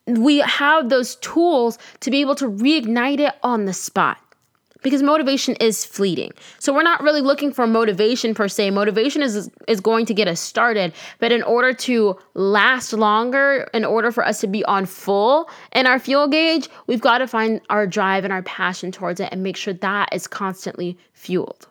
we 0.07 0.39
have 0.39 0.89
those 0.89 1.17
tools 1.17 1.79
to 2.01 2.11
be 2.11 2.21
able 2.21 2.35
to 2.37 2.49
reignite 2.49 3.21
it 3.21 3.35
on 3.43 3.65
the 3.65 3.73
spot 3.73 4.19
because 4.83 5.03
motivation 5.03 5.55
is 5.57 5.85
fleeting. 5.85 6.33
So 6.59 6.73
we're 6.73 6.83
not 6.83 7.03
really 7.03 7.21
looking 7.21 7.53
for 7.53 7.67
motivation 7.67 8.35
per 8.35 8.49
se. 8.49 8.71
Motivation 8.71 9.23
is 9.23 9.51
is 9.69 9.81
going 9.81 10.07
to 10.07 10.15
get 10.15 10.29
us 10.29 10.41
started, 10.41 10.93
but 11.19 11.33
in 11.33 11.43
order 11.43 11.73
to 11.73 12.19
last 12.35 12.93
longer, 12.93 13.69
in 13.73 13.85
order 13.85 14.11
for 14.13 14.25
us 14.25 14.41
to 14.41 14.47
be 14.47 14.65
on 14.65 14.87
full 14.87 15.49
in 15.73 15.87
our 15.87 15.99
fuel 15.99 16.29
gauge, 16.29 16.69
we've 16.87 17.01
got 17.01 17.19
to 17.19 17.27
find 17.27 17.61
our 17.71 17.87
drive 17.87 18.25
and 18.25 18.33
our 18.33 18.43
passion 18.43 18.93
towards 18.93 19.21
it 19.21 19.29
and 19.33 19.43
make 19.43 19.57
sure 19.57 19.75
that 19.75 20.09
is 20.13 20.27
constantly 20.27 20.99
fueled. 21.13 21.69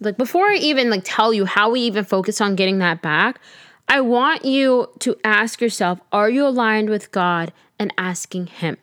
Like 0.00 0.16
before 0.16 0.46
I 0.46 0.56
even 0.56 0.90
like 0.90 1.02
tell 1.04 1.32
you 1.32 1.44
how 1.44 1.70
we 1.70 1.80
even 1.80 2.04
focus 2.04 2.40
on 2.40 2.56
getting 2.56 2.78
that 2.78 3.02
back, 3.02 3.40
I 3.88 4.00
want 4.00 4.44
you 4.44 4.88
to 5.00 5.16
ask 5.24 5.60
yourself, 5.60 6.00
are 6.12 6.30
you 6.30 6.46
aligned 6.46 6.90
with 6.90 7.10
God 7.12 7.52
and 7.78 7.92
asking 7.98 8.46
him? 8.46 8.76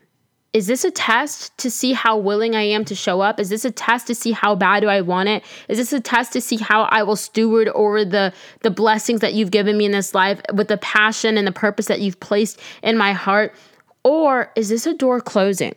Is 0.54 0.68
this 0.68 0.84
a 0.84 0.92
test 0.92 1.58
to 1.60 1.72
see 1.72 1.94
how 1.94 2.18
willing 2.18 2.56
I 2.56 2.64
am 2.64 2.84
to 2.86 2.96
show 2.96 3.22
up? 3.22 3.40
Is 3.40 3.50
this 3.50 3.64
a 3.64 3.72
test 3.72 4.08
to 4.08 4.16
see 4.16 4.32
how 4.32 4.54
bad 4.54 4.82
do 4.82 4.90
I 4.90 5.00
want 5.00 5.30
it? 5.30 5.44
Is 5.70 5.78
this 5.78 5.94
a 5.94 6.02
test 6.02 6.34
to 6.34 6.42
see 6.42 6.58
how 6.58 6.84
I 6.84 7.04
will 7.04 7.16
steward 7.16 7.70
over 7.70 8.04
the 8.04 8.34
the 8.62 8.72
blessings 8.72 9.22
that 9.22 9.34
you've 9.34 9.52
given 9.52 9.78
me 9.78 9.86
in 9.86 9.92
this 9.92 10.14
life 10.14 10.42
with 10.54 10.68
the 10.68 10.78
passion 10.78 11.38
and 11.38 11.48
the 11.48 11.54
purpose 11.54 11.86
that 11.86 12.02
you've 12.02 12.20
placed 12.20 12.60
in 12.84 12.98
my 12.98 13.14
heart? 13.14 13.56
Or 14.04 14.52
is 14.56 14.68
this 14.70 14.86
a 14.86 14.94
door 14.94 15.22
closing? 15.22 15.76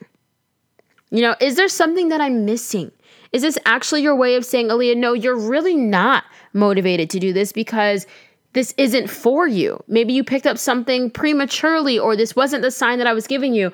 You 1.11 1.21
know, 1.21 1.37
is 1.41 1.55
there 1.55 1.69
something 1.69 2.09
that 2.09 2.21
I'm 2.21 2.45
missing? 2.45 2.91
Is 3.33 3.43
this 3.43 3.59
actually 3.67 4.03
your 4.03 4.17
way 4.17 4.35
of 4.35 4.45
saying, 4.45 4.69
Aaliyah, 4.69 4.97
no, 4.97 5.13
you're 5.13 5.39
really 5.39 5.77
not 5.77 6.25
motivated 6.53 7.11
to 7.11 7.21
do 7.21 7.33
this 7.33 7.53
because 7.53 8.07
this 8.55 8.73
isn't 8.79 9.11
for 9.11 9.47
you. 9.47 9.83
Maybe 9.89 10.13
you 10.13 10.25
picked 10.25 10.47
up 10.47 10.59
something 10.59 11.11
prematurely, 11.11 11.99
or 11.99 12.17
this 12.17 12.37
wasn't 12.37 12.63
the 12.63 12.71
sign 12.71 12.99
that 12.99 13.07
I 13.07 13.13
was 13.13 13.27
giving 13.27 13.53
you. 13.53 13.73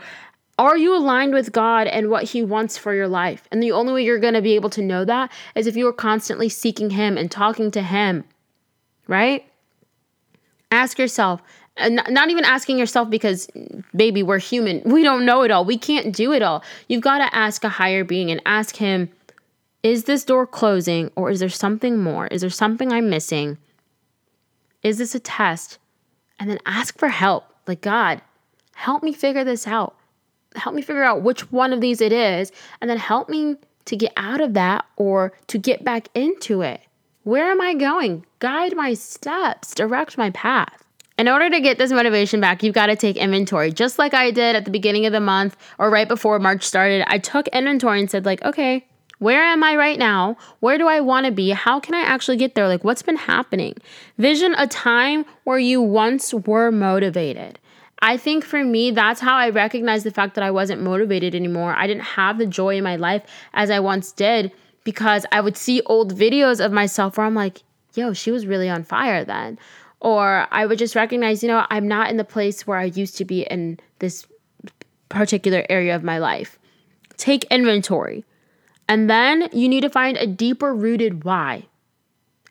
Are 0.61 0.77
you 0.77 0.95
aligned 0.95 1.33
with 1.33 1.53
God 1.53 1.87
and 1.87 2.11
what 2.11 2.25
He 2.25 2.43
wants 2.43 2.77
for 2.77 2.93
your 2.93 3.09
life? 3.09 3.49
And 3.51 3.63
the 3.63 3.73
only 3.73 3.95
way 3.95 4.05
you're 4.05 4.19
going 4.19 4.35
to 4.35 4.43
be 4.43 4.57
able 4.57 4.69
to 4.71 4.83
know 4.83 5.07
that 5.07 5.33
is 5.55 5.67
if 5.67 5.75
you 5.75 5.89
are 5.89 5.93
constantly 5.93 6.51
seeking 6.51 6.91
Him 6.91 7.17
and 7.17 7.31
talking 7.31 7.71
to 7.71 7.81
Him, 7.81 8.25
right? 9.09 9.43
Ask 10.71 10.99
yourself, 10.99 11.41
not 11.89 12.29
even 12.29 12.45
asking 12.45 12.77
yourself 12.77 13.09
because, 13.09 13.49
baby, 13.97 14.23
we're 14.23 14.39
human. 14.39 14.83
We 14.85 15.03
don't 15.03 15.25
know 15.25 15.41
it 15.45 15.51
all. 15.51 15.65
We 15.65 15.79
can't 15.79 16.15
do 16.15 16.35
it 16.35 16.43
all. 16.43 16.63
You've 16.89 17.01
got 17.01 17.27
to 17.27 17.35
ask 17.35 17.65
a 17.65 17.71
higher 17.71 18.05
being 18.05 18.31
and 18.31 18.43
ask 18.45 18.77
Him, 18.77 19.09
is 19.83 20.05
this 20.05 20.25
door 20.25 20.47
closing 20.47 21.11
or 21.17 21.31
is 21.31 21.41
there 21.41 21.49
something 21.49 21.97
more? 21.97 22.27
Is 22.27 22.43
there 22.43 22.51
something 22.51 22.93
I'm 22.93 23.09
missing? 23.09 23.57
Is 24.83 24.99
this 24.99 25.15
a 25.15 25.21
test? 25.21 25.79
And 26.39 26.51
then 26.51 26.59
ask 26.67 26.99
for 26.99 27.09
help. 27.09 27.47
Like, 27.67 27.81
God, 27.81 28.21
help 28.75 29.03
me 29.03 29.15
figure 29.15 29.43
this 29.43 29.67
out 29.67 29.97
help 30.57 30.75
me 30.75 30.83
figure 30.83 31.03
out 31.03 31.23
which 31.23 31.51
one 31.53 31.73
of 31.73 31.81
these 31.81 32.01
it 32.01 32.13
is, 32.13 32.53
and 32.81 32.89
then 32.91 32.99
help 32.99 33.29
me 33.29 33.57
to 33.87 33.97
get 33.97 34.13
out 34.17 34.41
of 34.41 34.55
that 34.55 34.85
or 34.97 35.33
to 35.49 35.59
get 35.59 35.85
back 35.85 36.09
into 36.15 36.63
it. 36.63 36.81
Where 37.23 37.51
am 37.51 37.61
I 37.61 37.75
going? 37.75 38.25
Guide 38.39 38.75
my 38.77 38.95
steps, 38.95 39.75
direct 39.75 40.17
my 40.17 40.31
path. 40.31 40.85
In 41.19 41.29
order 41.29 41.51
to 41.51 41.61
get 41.61 41.77
this 41.77 41.93
motivation 41.93 42.41
back, 42.41 42.63
you've 42.63 42.75
got 42.75 42.87
to 42.87 42.97
take 42.97 43.17
inventory. 43.17 43.71
Just 43.73 43.99
like 43.99 44.15
I 44.15 44.31
did 44.31 44.57
at 44.57 44.65
the 44.65 44.71
beginning 44.71 45.05
of 45.05 45.13
the 45.13 45.21
month 45.21 45.55
or 45.79 45.91
right 45.91 46.09
before 46.09 46.39
March 46.39 46.65
started, 46.65 47.05
I 47.07 47.19
took 47.19 47.47
inventory 47.49 48.01
and 48.01 48.11
said, 48.11 48.25
like, 48.25 48.43
okay, 48.43 48.87
where 49.19 49.43
am 49.43 49.63
I 49.63 49.77
right 49.77 49.99
now? 49.99 50.39
Where 50.61 50.79
do 50.79 50.89
I 50.89 51.01
want 51.01 51.27
to 51.27 51.33
be? 51.33 51.51
How 51.51 51.79
can 51.79 51.95
I 51.95 52.01
actually 52.01 52.39
get 52.39 52.55
there? 52.55 52.69
Like, 52.69 52.85
what's 52.85 53.03
been 53.03 53.17
happening? 53.17 53.77
Vision 54.17 54.55
a 54.57 54.67
time 54.67 55.27
where 55.45 55.59
you 55.59 55.83
once 55.83 56.33
were 56.33 56.71
motivated. 56.71 57.59
I 58.03 58.17
think 58.17 58.45
for 58.45 58.65
me, 58.65 58.91
that's 58.91 59.21
how 59.21 59.37
I 59.37 59.51
recognized 59.51 60.07
the 60.07 60.11
fact 60.11 60.35
that 60.35 60.45
I 60.45 60.51
wasn't 60.51 60.83
motivated 60.83 61.35
anymore. 61.35 61.75
I 61.77 61.87
didn't 61.87 62.05
have 62.05 62.39
the 62.39 62.47
joy 62.47 62.77
in 62.77 62.85
my 62.85 62.97
life 62.97 63.23
as 63.53 63.71
I 63.71 63.81
once 63.81 64.13
did 64.13 64.53
because 64.85 65.27
I 65.33 65.41
would 65.41 65.57
see 65.57 65.83
old 65.87 66.17
videos 66.17 66.65
of 66.65 66.73
myself 66.73 67.19
where 67.19 67.27
I'm 67.27 67.35
like, 67.35 67.63
yo, 67.95 68.13
she 68.13 68.31
was 68.31 68.47
really 68.47 68.69
on 68.69 68.85
fire 68.85 69.25
then. 69.25 69.59
Or 70.01 70.47
I 70.51 70.65
would 70.65 70.79
just 70.79 70.97
recognize, 70.97 71.43
you 71.43 71.49
know, 71.49 71.67
I'm 71.69 71.87
not 71.87 72.09
in 72.09 72.17
the 72.17 72.25
place 72.25 72.67
where 72.67 72.79
I 72.79 72.85
used 72.85 73.19
to 73.19 73.27
be 73.27 73.43
in 73.43 73.79
this 73.99 74.27
particular 75.11 75.67
area 75.69 75.95
of 75.95 76.03
my 76.03 76.19
life. 76.19 76.59
Take 77.19 77.45
inventory. 77.45 78.25
And 78.89 79.11
then 79.11 79.51
you 79.53 79.69
need 79.69 79.83
to 79.83 79.91
find 79.91 80.17
a 80.17 80.27
deeper 80.27 80.75
rooted 80.75 81.25
why. 81.25 81.67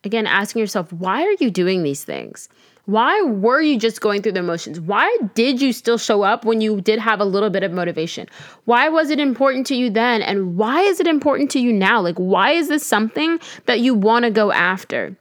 Again, 0.03 0.27
asking 0.27 0.59
yourself, 0.59 0.93
why 0.93 1.23
are 1.23 1.35
you 1.39 1.49
doing 1.49 1.81
these 1.81 2.03
things? 2.03 2.49
Why 2.89 3.21
were 3.21 3.61
you 3.61 3.77
just 3.77 4.01
going 4.01 4.23
through 4.23 4.31
the 4.31 4.41
motions? 4.41 4.79
Why 4.79 5.15
did 5.35 5.61
you 5.61 5.73
still 5.73 5.99
show 5.99 6.23
up 6.23 6.43
when 6.43 6.59
you 6.59 6.81
did 6.81 6.97
have 6.97 7.19
a 7.19 7.23
little 7.23 7.51
bit 7.51 7.61
of 7.61 7.71
motivation? 7.71 8.27
Why 8.65 8.89
was 8.89 9.11
it 9.11 9.19
important 9.19 9.67
to 9.67 9.75
you 9.75 9.91
then? 9.91 10.23
And 10.23 10.57
why 10.57 10.81
is 10.81 10.99
it 10.99 11.05
important 11.05 11.51
to 11.51 11.59
you 11.59 11.71
now? 11.71 12.01
Like, 12.01 12.17
why 12.17 12.53
is 12.53 12.67
this 12.67 12.83
something 12.83 13.39
that 13.67 13.79
you 13.79 13.93
want 13.93 14.25
to 14.25 14.31
go 14.31 14.51
after? 14.51 15.15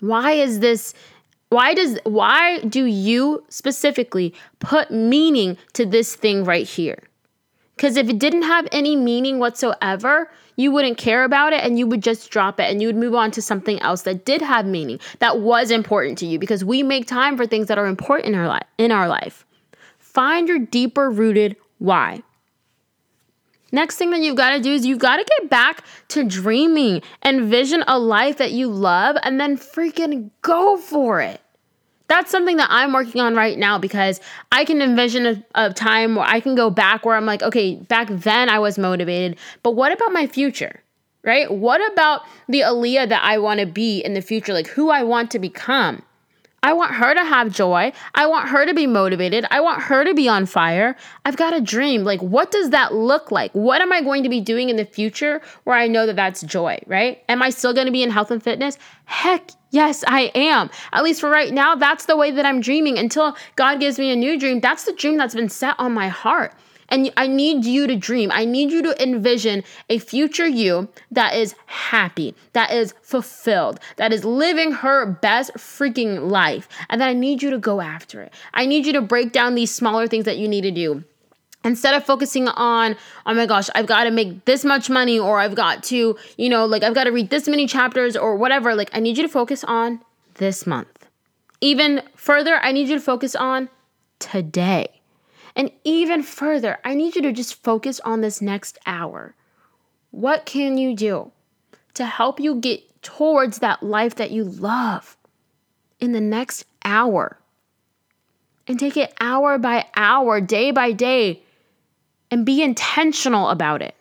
Why 0.00 0.32
is 0.32 0.60
this? 0.60 0.92
Why 1.48 1.72
does 1.72 1.98
why 2.04 2.58
do 2.58 2.84
you 2.84 3.42
specifically 3.48 4.34
put 4.58 4.90
meaning 4.90 5.56
to 5.72 5.86
this 5.86 6.14
thing 6.14 6.44
right 6.44 6.66
here? 6.66 6.98
Because 7.80 7.96
if 7.96 8.10
it 8.10 8.18
didn't 8.18 8.42
have 8.42 8.68
any 8.72 8.94
meaning 8.94 9.38
whatsoever, 9.38 10.30
you 10.56 10.70
wouldn't 10.70 10.98
care 10.98 11.24
about 11.24 11.54
it 11.54 11.64
and 11.64 11.78
you 11.78 11.86
would 11.86 12.02
just 12.02 12.30
drop 12.30 12.60
it 12.60 12.70
and 12.70 12.82
you 12.82 12.88
would 12.88 12.96
move 12.96 13.14
on 13.14 13.30
to 13.30 13.40
something 13.40 13.80
else 13.80 14.02
that 14.02 14.26
did 14.26 14.42
have 14.42 14.66
meaning, 14.66 15.00
that 15.20 15.40
was 15.40 15.70
important 15.70 16.18
to 16.18 16.26
you 16.26 16.38
because 16.38 16.62
we 16.62 16.82
make 16.82 17.06
time 17.06 17.38
for 17.38 17.46
things 17.46 17.68
that 17.68 17.78
are 17.78 17.86
important 17.86 18.34
in 18.34 18.38
our 18.38 18.48
life 18.48 18.66
in 18.76 18.92
our 18.92 19.08
life. 19.08 19.46
Find 19.98 20.46
your 20.46 20.58
deeper 20.58 21.08
rooted 21.08 21.56
why. 21.78 22.22
Next 23.72 23.96
thing 23.96 24.10
that 24.10 24.20
you've 24.20 24.36
got 24.36 24.50
to 24.50 24.60
do 24.60 24.74
is 24.74 24.84
you've 24.84 24.98
got 24.98 25.16
to 25.16 25.24
get 25.38 25.48
back 25.48 25.82
to 26.08 26.22
dreaming, 26.22 27.00
envision 27.24 27.82
a 27.86 27.98
life 27.98 28.36
that 28.36 28.52
you 28.52 28.68
love, 28.68 29.16
and 29.22 29.40
then 29.40 29.56
freaking 29.56 30.28
go 30.42 30.76
for 30.76 31.22
it. 31.22 31.40
That's 32.10 32.32
something 32.32 32.56
that 32.56 32.66
I'm 32.72 32.92
working 32.92 33.20
on 33.20 33.36
right 33.36 33.56
now 33.56 33.78
because 33.78 34.20
I 34.50 34.64
can 34.64 34.82
envision 34.82 35.26
a, 35.26 35.44
a 35.54 35.72
time 35.72 36.16
where 36.16 36.26
I 36.26 36.40
can 36.40 36.56
go 36.56 36.68
back 36.68 37.06
where 37.06 37.14
I'm 37.14 37.24
like, 37.24 37.40
okay, 37.40 37.76
back 37.76 38.08
then 38.10 38.48
I 38.48 38.58
was 38.58 38.78
motivated, 38.78 39.38
but 39.62 39.76
what 39.76 39.92
about 39.92 40.12
my 40.12 40.26
future? 40.26 40.82
Right? 41.22 41.48
What 41.48 41.80
about 41.92 42.22
the 42.48 42.62
Aaliyah 42.62 43.10
that 43.10 43.22
I 43.22 43.38
want 43.38 43.60
to 43.60 43.66
be 43.66 44.00
in 44.00 44.14
the 44.14 44.22
future? 44.22 44.52
Like 44.52 44.66
who 44.66 44.90
I 44.90 45.04
want 45.04 45.30
to 45.30 45.38
become? 45.38 46.02
I 46.62 46.74
want 46.74 46.94
her 46.94 47.14
to 47.14 47.24
have 47.24 47.50
joy. 47.50 47.92
I 48.14 48.26
want 48.26 48.48
her 48.48 48.66
to 48.66 48.74
be 48.74 48.86
motivated. 48.86 49.46
I 49.50 49.60
want 49.60 49.82
her 49.82 50.04
to 50.04 50.14
be 50.14 50.28
on 50.28 50.44
fire. 50.44 50.94
I've 51.24 51.36
got 51.36 51.54
a 51.54 51.60
dream. 51.60 52.04
Like, 52.04 52.20
what 52.20 52.50
does 52.50 52.70
that 52.70 52.94
look 52.94 53.30
like? 53.30 53.50
What 53.52 53.80
am 53.80 53.92
I 53.92 54.02
going 54.02 54.22
to 54.24 54.28
be 54.28 54.40
doing 54.40 54.68
in 54.68 54.76
the 54.76 54.84
future 54.84 55.40
where 55.64 55.76
I 55.76 55.86
know 55.86 56.06
that 56.06 56.16
that's 56.16 56.42
joy, 56.42 56.78
right? 56.86 57.22
Am 57.28 57.42
I 57.42 57.50
still 57.50 57.72
going 57.72 57.86
to 57.86 57.92
be 57.92 58.02
in 58.02 58.10
health 58.10 58.30
and 58.30 58.42
fitness? 58.42 58.76
Heck 59.06 59.50
yes, 59.70 60.04
I 60.06 60.30
am. 60.34 60.68
At 60.92 61.02
least 61.02 61.20
for 61.20 61.30
right 61.30 61.52
now, 61.52 61.74
that's 61.76 62.04
the 62.04 62.16
way 62.16 62.30
that 62.30 62.44
I'm 62.44 62.60
dreaming 62.60 62.98
until 62.98 63.36
God 63.56 63.80
gives 63.80 63.98
me 63.98 64.12
a 64.12 64.16
new 64.16 64.38
dream. 64.38 64.60
That's 64.60 64.84
the 64.84 64.92
dream 64.92 65.16
that's 65.16 65.34
been 65.34 65.48
set 65.48 65.76
on 65.78 65.92
my 65.92 66.08
heart. 66.08 66.54
And 66.90 67.12
I 67.16 67.26
need 67.26 67.64
you 67.64 67.86
to 67.86 67.96
dream. 67.96 68.30
I 68.32 68.44
need 68.44 68.70
you 68.70 68.82
to 68.82 69.02
envision 69.02 69.62
a 69.88 69.98
future 69.98 70.46
you 70.46 70.88
that 71.10 71.34
is 71.34 71.54
happy, 71.66 72.34
that 72.52 72.72
is 72.72 72.94
fulfilled, 73.02 73.78
that 73.96 74.12
is 74.12 74.24
living 74.24 74.72
her 74.72 75.06
best 75.06 75.52
freaking 75.54 76.30
life. 76.30 76.68
And 76.88 77.00
then 77.00 77.08
I 77.08 77.12
need 77.12 77.42
you 77.42 77.50
to 77.50 77.58
go 77.58 77.80
after 77.80 78.22
it. 78.22 78.32
I 78.54 78.66
need 78.66 78.86
you 78.86 78.92
to 78.94 79.02
break 79.02 79.32
down 79.32 79.54
these 79.54 79.70
smaller 79.70 80.06
things 80.06 80.24
that 80.24 80.38
you 80.38 80.48
need 80.48 80.62
to 80.62 80.70
do 80.70 81.04
instead 81.64 81.94
of 81.94 82.04
focusing 82.04 82.48
on 82.48 82.96
oh 83.26 83.34
my 83.34 83.46
gosh 83.46 83.68
i've 83.74 83.86
got 83.86 84.04
to 84.04 84.10
make 84.10 84.44
this 84.44 84.64
much 84.64 84.88
money 84.88 85.18
or 85.18 85.38
i've 85.38 85.54
got 85.54 85.82
to 85.82 86.16
you 86.36 86.48
know 86.48 86.64
like 86.64 86.82
i've 86.82 86.94
got 86.94 87.04
to 87.04 87.10
read 87.10 87.28
this 87.30 87.46
many 87.46 87.66
chapters 87.66 88.16
or 88.16 88.36
whatever 88.36 88.74
like 88.74 88.90
i 88.94 89.00
need 89.00 89.16
you 89.16 89.22
to 89.22 89.28
focus 89.28 89.62
on 89.64 90.00
this 90.36 90.66
month 90.66 91.06
even 91.60 92.02
further 92.16 92.56
i 92.56 92.72
need 92.72 92.88
you 92.88 92.94
to 92.94 93.00
focus 93.00 93.36
on 93.36 93.68
today 94.18 94.99
and 95.56 95.70
even 95.84 96.22
further, 96.22 96.78
I 96.84 96.94
need 96.94 97.16
you 97.16 97.22
to 97.22 97.32
just 97.32 97.62
focus 97.62 98.00
on 98.00 98.20
this 98.20 98.40
next 98.40 98.78
hour. 98.86 99.34
What 100.10 100.46
can 100.46 100.78
you 100.78 100.94
do 100.94 101.32
to 101.94 102.04
help 102.04 102.40
you 102.40 102.56
get 102.56 103.02
towards 103.02 103.58
that 103.58 103.82
life 103.82 104.16
that 104.16 104.30
you 104.30 104.44
love 104.44 105.16
in 105.98 106.12
the 106.12 106.20
next 106.20 106.64
hour? 106.84 107.38
And 108.66 108.78
take 108.78 108.96
it 108.96 109.12
hour 109.20 109.58
by 109.58 109.86
hour, 109.96 110.40
day 110.40 110.70
by 110.70 110.92
day, 110.92 111.42
and 112.30 112.46
be 112.46 112.62
intentional 112.62 113.48
about 113.48 113.82
it. 113.82 113.96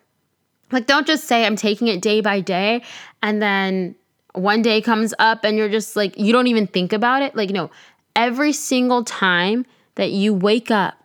Like, 0.71 0.85
don't 0.85 1.07
just 1.07 1.25
say, 1.25 1.45
I'm 1.45 1.55
taking 1.55 1.87
it 1.87 2.01
day 2.01 2.21
by 2.21 2.41
day, 2.41 2.83
and 3.23 3.41
then 3.41 3.95
one 4.33 4.61
day 4.61 4.81
comes 4.81 5.13
up 5.17 5.43
and 5.43 5.57
you're 5.57 5.69
just 5.69 5.95
like, 5.95 6.17
you 6.17 6.31
don't 6.31 6.45
even 6.45 6.67
think 6.67 6.93
about 6.93 7.23
it. 7.23 7.35
Like, 7.35 7.49
no, 7.49 7.71
every 8.15 8.53
single 8.53 9.03
time 9.03 9.65
that 9.95 10.11
you 10.11 10.33
wake 10.33 10.69
up, 10.69 10.98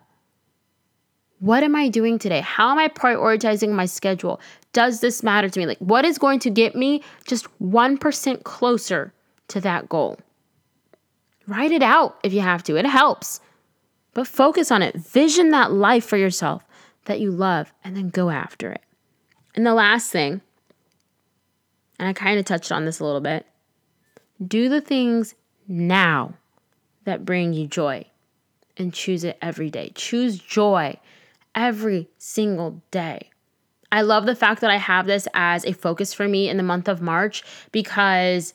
what 1.45 1.61
am 1.61 1.75
I 1.75 1.89
doing 1.89 2.17
today? 2.17 2.41
How 2.41 2.71
am 2.71 2.79
I 2.79 2.87
prioritizing 2.87 3.69
my 3.69 3.85
schedule? 3.85 4.41
Does 4.73 4.99
this 4.99 5.21
matter 5.21 5.47
to 5.47 5.59
me? 5.59 5.67
Like, 5.67 5.77
what 5.77 6.03
is 6.03 6.17
going 6.17 6.39
to 6.39 6.49
get 6.49 6.75
me 6.75 7.03
just 7.27 7.45
1% 7.61 8.43
closer 8.43 9.13
to 9.49 9.61
that 9.61 9.87
goal? 9.87 10.17
Write 11.45 11.71
it 11.71 11.83
out 11.83 12.17
if 12.23 12.33
you 12.33 12.41
have 12.41 12.63
to, 12.63 12.77
it 12.77 12.87
helps. 12.87 13.41
But 14.15 14.25
focus 14.27 14.71
on 14.71 14.81
it. 14.81 14.95
Vision 14.95 15.51
that 15.51 15.71
life 15.71 16.03
for 16.03 16.17
yourself 16.17 16.65
that 17.05 17.19
you 17.19 17.29
love 17.29 17.71
and 17.83 17.95
then 17.95 18.09
go 18.09 18.31
after 18.31 18.71
it. 18.71 18.81
And 19.53 19.67
the 19.67 19.75
last 19.75 20.11
thing, 20.11 20.41
and 21.99 22.09
I 22.09 22.13
kind 22.13 22.39
of 22.39 22.45
touched 22.45 22.71
on 22.71 22.85
this 22.85 22.99
a 22.99 23.05
little 23.05 23.21
bit 23.21 23.45
do 24.45 24.67
the 24.67 24.81
things 24.81 25.35
now 25.67 26.33
that 27.03 27.23
bring 27.23 27.53
you 27.53 27.67
joy 27.67 28.03
and 28.77 28.91
choose 28.91 29.23
it 29.23 29.37
every 29.43 29.69
day. 29.69 29.91
Choose 29.93 30.39
joy 30.39 30.97
every 31.55 32.09
single 32.17 32.81
day. 32.91 33.29
I 33.91 34.01
love 34.01 34.25
the 34.25 34.35
fact 34.35 34.61
that 34.61 34.69
I 34.69 34.77
have 34.77 35.07
this 35.07 35.27
as 35.33 35.63
a 35.65 35.71
focus 35.71 36.13
for 36.13 36.27
me 36.27 36.49
in 36.49 36.57
the 36.57 36.63
month 36.63 36.87
of 36.87 37.01
March 37.01 37.43
because 37.71 38.53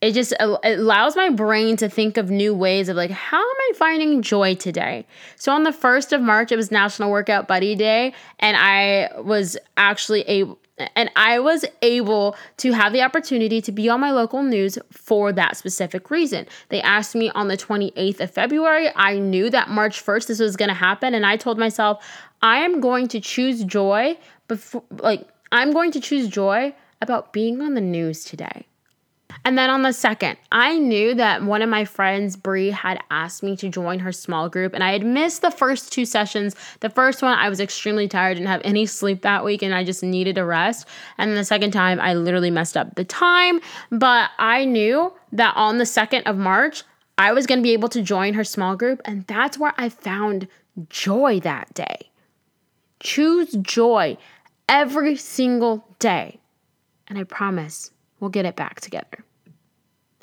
it 0.00 0.12
just 0.12 0.32
it 0.32 0.78
allows 0.78 1.14
my 1.14 1.28
brain 1.28 1.76
to 1.76 1.88
think 1.88 2.16
of 2.16 2.30
new 2.30 2.54
ways 2.54 2.88
of 2.88 2.96
like 2.96 3.10
how 3.10 3.38
am 3.38 3.56
i 3.68 3.72
finding 3.74 4.22
joy 4.22 4.54
today 4.54 5.06
so 5.36 5.52
on 5.52 5.62
the 5.64 5.70
1st 5.70 6.12
of 6.12 6.22
march 6.22 6.50
it 6.50 6.56
was 6.56 6.70
national 6.70 7.10
workout 7.10 7.46
buddy 7.46 7.74
day 7.74 8.12
and 8.38 8.56
i 8.56 9.10
was 9.20 9.58
actually 9.76 10.22
able 10.22 10.58
and 10.94 11.10
I 11.16 11.38
was 11.38 11.64
able 11.82 12.36
to 12.58 12.72
have 12.72 12.92
the 12.92 13.02
opportunity 13.02 13.60
to 13.62 13.72
be 13.72 13.88
on 13.88 14.00
my 14.00 14.10
local 14.10 14.42
news 14.42 14.78
for 14.90 15.32
that 15.32 15.56
specific 15.56 16.10
reason. 16.10 16.46
They 16.68 16.80
asked 16.80 17.14
me 17.14 17.30
on 17.30 17.48
the 17.48 17.56
28th 17.56 18.20
of 18.20 18.30
February. 18.30 18.90
I 18.94 19.18
knew 19.18 19.50
that 19.50 19.68
March 19.68 20.04
1st 20.04 20.26
this 20.28 20.40
was 20.40 20.56
going 20.56 20.68
to 20.68 20.74
happen. 20.74 21.14
And 21.14 21.26
I 21.26 21.36
told 21.36 21.58
myself, 21.58 22.04
I 22.42 22.58
am 22.58 22.80
going 22.80 23.08
to 23.08 23.20
choose 23.20 23.64
joy 23.64 24.18
before, 24.48 24.84
like, 24.90 25.28
I'm 25.52 25.72
going 25.72 25.90
to 25.92 26.00
choose 26.00 26.28
joy 26.28 26.74
about 27.02 27.32
being 27.32 27.60
on 27.60 27.74
the 27.74 27.80
news 27.80 28.24
today. 28.24 28.66
And 29.44 29.56
then 29.56 29.70
on 29.70 29.82
the 29.82 29.92
second, 29.92 30.36
I 30.52 30.78
knew 30.78 31.14
that 31.14 31.42
one 31.42 31.62
of 31.62 31.68
my 31.68 31.84
friends, 31.84 32.36
Bree, 32.36 32.70
had 32.70 33.00
asked 33.10 33.42
me 33.42 33.56
to 33.56 33.68
join 33.68 33.98
her 34.00 34.12
small 34.12 34.48
group, 34.48 34.74
and 34.74 34.84
I 34.84 34.92
had 34.92 35.04
missed 35.04 35.42
the 35.42 35.50
first 35.50 35.92
two 35.92 36.04
sessions. 36.04 36.54
The 36.80 36.90
first 36.90 37.22
one, 37.22 37.38
I 37.38 37.48
was 37.48 37.60
extremely 37.60 38.08
tired, 38.08 38.34
didn't 38.34 38.48
have 38.48 38.62
any 38.64 38.86
sleep 38.86 39.22
that 39.22 39.44
week, 39.44 39.62
and 39.62 39.74
I 39.74 39.84
just 39.84 40.02
needed 40.02 40.38
a 40.38 40.44
rest. 40.44 40.86
And 41.18 41.36
the 41.36 41.44
second 41.44 41.72
time, 41.72 42.00
I 42.00 42.14
literally 42.14 42.50
messed 42.50 42.76
up 42.76 42.94
the 42.94 43.04
time, 43.04 43.60
but 43.90 44.30
I 44.38 44.64
knew 44.64 45.12
that 45.32 45.56
on 45.56 45.78
the 45.78 45.84
2nd 45.84 46.22
of 46.24 46.36
March, 46.36 46.82
I 47.18 47.32
was 47.32 47.46
going 47.46 47.58
to 47.58 47.62
be 47.62 47.72
able 47.72 47.90
to 47.90 48.02
join 48.02 48.34
her 48.34 48.44
small 48.44 48.76
group, 48.76 49.00
and 49.04 49.26
that's 49.26 49.58
where 49.58 49.74
I 49.76 49.88
found 49.88 50.48
joy 50.88 51.40
that 51.40 51.72
day. 51.74 52.10
Choose 53.00 53.52
joy 53.52 54.16
every 54.68 55.16
single 55.16 55.84
day, 55.98 56.40
and 57.08 57.18
I 57.18 57.24
promise 57.24 57.90
we'll 58.20 58.30
get 58.30 58.44
it 58.44 58.56
back 58.56 58.80
together. 58.80 59.24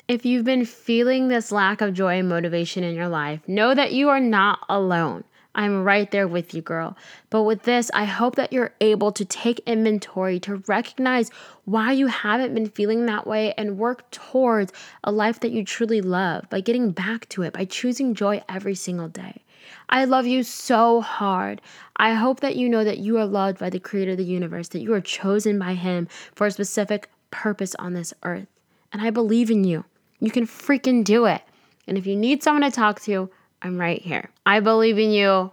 If 0.08 0.24
you've 0.24 0.44
been 0.44 0.64
feeling 0.64 1.28
this 1.28 1.52
lack 1.52 1.82
of 1.82 1.92
joy 1.92 2.18
and 2.18 2.28
motivation 2.28 2.82
in 2.82 2.94
your 2.94 3.08
life, 3.08 3.46
know 3.46 3.74
that 3.74 3.92
you 3.92 4.08
are 4.08 4.20
not 4.20 4.60
alone. 4.68 5.24
I'm 5.54 5.82
right 5.82 6.10
there 6.10 6.28
with 6.28 6.54
you, 6.54 6.62
girl. 6.62 6.96
But 7.30 7.42
with 7.42 7.64
this, 7.64 7.90
I 7.92 8.04
hope 8.04 8.36
that 8.36 8.52
you're 8.52 8.72
able 8.80 9.10
to 9.12 9.24
take 9.24 9.58
inventory 9.66 10.38
to 10.40 10.62
recognize 10.68 11.30
why 11.64 11.92
you 11.92 12.06
haven't 12.06 12.54
been 12.54 12.68
feeling 12.68 13.06
that 13.06 13.26
way 13.26 13.52
and 13.58 13.76
work 13.76 14.08
towards 14.10 14.72
a 15.02 15.10
life 15.10 15.40
that 15.40 15.50
you 15.50 15.64
truly 15.64 16.00
love 16.00 16.48
by 16.48 16.60
getting 16.60 16.92
back 16.92 17.28
to 17.30 17.42
it, 17.42 17.52
by 17.52 17.64
choosing 17.64 18.14
joy 18.14 18.40
every 18.48 18.76
single 18.76 19.08
day. 19.08 19.42
I 19.88 20.04
love 20.04 20.26
you 20.26 20.42
so 20.42 21.00
hard. 21.00 21.60
I 21.96 22.14
hope 22.14 22.40
that 22.40 22.56
you 22.56 22.68
know 22.68 22.84
that 22.84 22.98
you 22.98 23.18
are 23.18 23.26
loved 23.26 23.58
by 23.58 23.68
the 23.68 23.80
creator 23.80 24.12
of 24.12 24.18
the 24.18 24.24
universe, 24.24 24.68
that 24.68 24.80
you 24.80 24.94
are 24.94 25.00
chosen 25.00 25.58
by 25.58 25.74
him 25.74 26.08
for 26.34 26.46
a 26.46 26.50
specific 26.50 27.10
purpose 27.30 27.74
on 27.76 27.94
this 27.94 28.14
earth. 28.22 28.48
And 28.92 29.02
I 29.02 29.10
believe 29.10 29.50
in 29.50 29.64
you. 29.64 29.84
You 30.20 30.30
can 30.30 30.46
freaking 30.46 31.04
do 31.04 31.26
it. 31.26 31.42
And 31.86 31.96
if 31.96 32.06
you 32.06 32.16
need 32.16 32.42
someone 32.42 32.62
to 32.62 32.70
talk 32.70 33.00
to, 33.02 33.30
I'm 33.62 33.78
right 33.78 34.00
here. 34.00 34.30
I 34.46 34.60
believe 34.60 34.98
in 34.98 35.10
you 35.10 35.52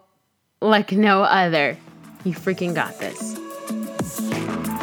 like 0.61 0.91
no 0.91 1.23
other. 1.23 1.77
You 2.23 2.33
freaking 2.33 2.73
got 2.73 2.99
this. 2.99 3.37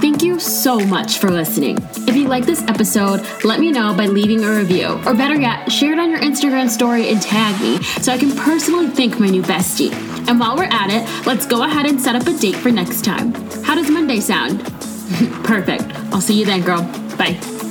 Thank 0.01 0.23
you 0.23 0.41
so 0.41 0.81
much 0.81 1.19
for 1.19 1.31
listening. 1.31 1.79
If 2.09 2.17
you 2.17 2.27
like 2.27 2.45
this 2.45 2.63
episode, 2.63 3.25
let 3.45 3.61
me 3.61 3.71
know 3.71 3.95
by 3.95 4.07
leaving 4.07 4.43
a 4.43 4.51
review, 4.51 5.01
or 5.07 5.15
better 5.15 5.41
yet, 5.41 5.71
share 5.71 5.93
it 5.93 5.99
on 6.01 6.11
your 6.11 6.19
Instagram 6.19 6.69
story 6.69 7.09
and 7.09 7.23
tag 7.23 7.61
me 7.61 7.81
so 7.83 8.13
I 8.13 8.19
can 8.19 8.35
personally 8.37 8.89
thank 8.89 9.21
my 9.21 9.29
new 9.29 9.43
bestie. 9.43 9.93
And 10.29 10.41
while 10.41 10.57
we're 10.57 10.65
at 10.65 10.91
it, 10.91 11.27
let's 11.27 11.47
go 11.47 11.63
ahead 11.63 11.87
and 11.87 12.01
set 12.01 12.17
up 12.17 12.27
a 12.27 12.37
date 12.37 12.57
for 12.57 12.73
next 12.73 13.05
time. 13.05 13.33
How 13.63 13.77
does 13.77 13.91
Monday 13.91 14.19
sound? 14.19 14.82
Perfect. 15.45 15.85
I'll 16.13 16.21
see 16.21 16.39
you 16.39 16.45
then, 16.47 16.63
girl. 16.63 16.83
Bye. 17.17 17.62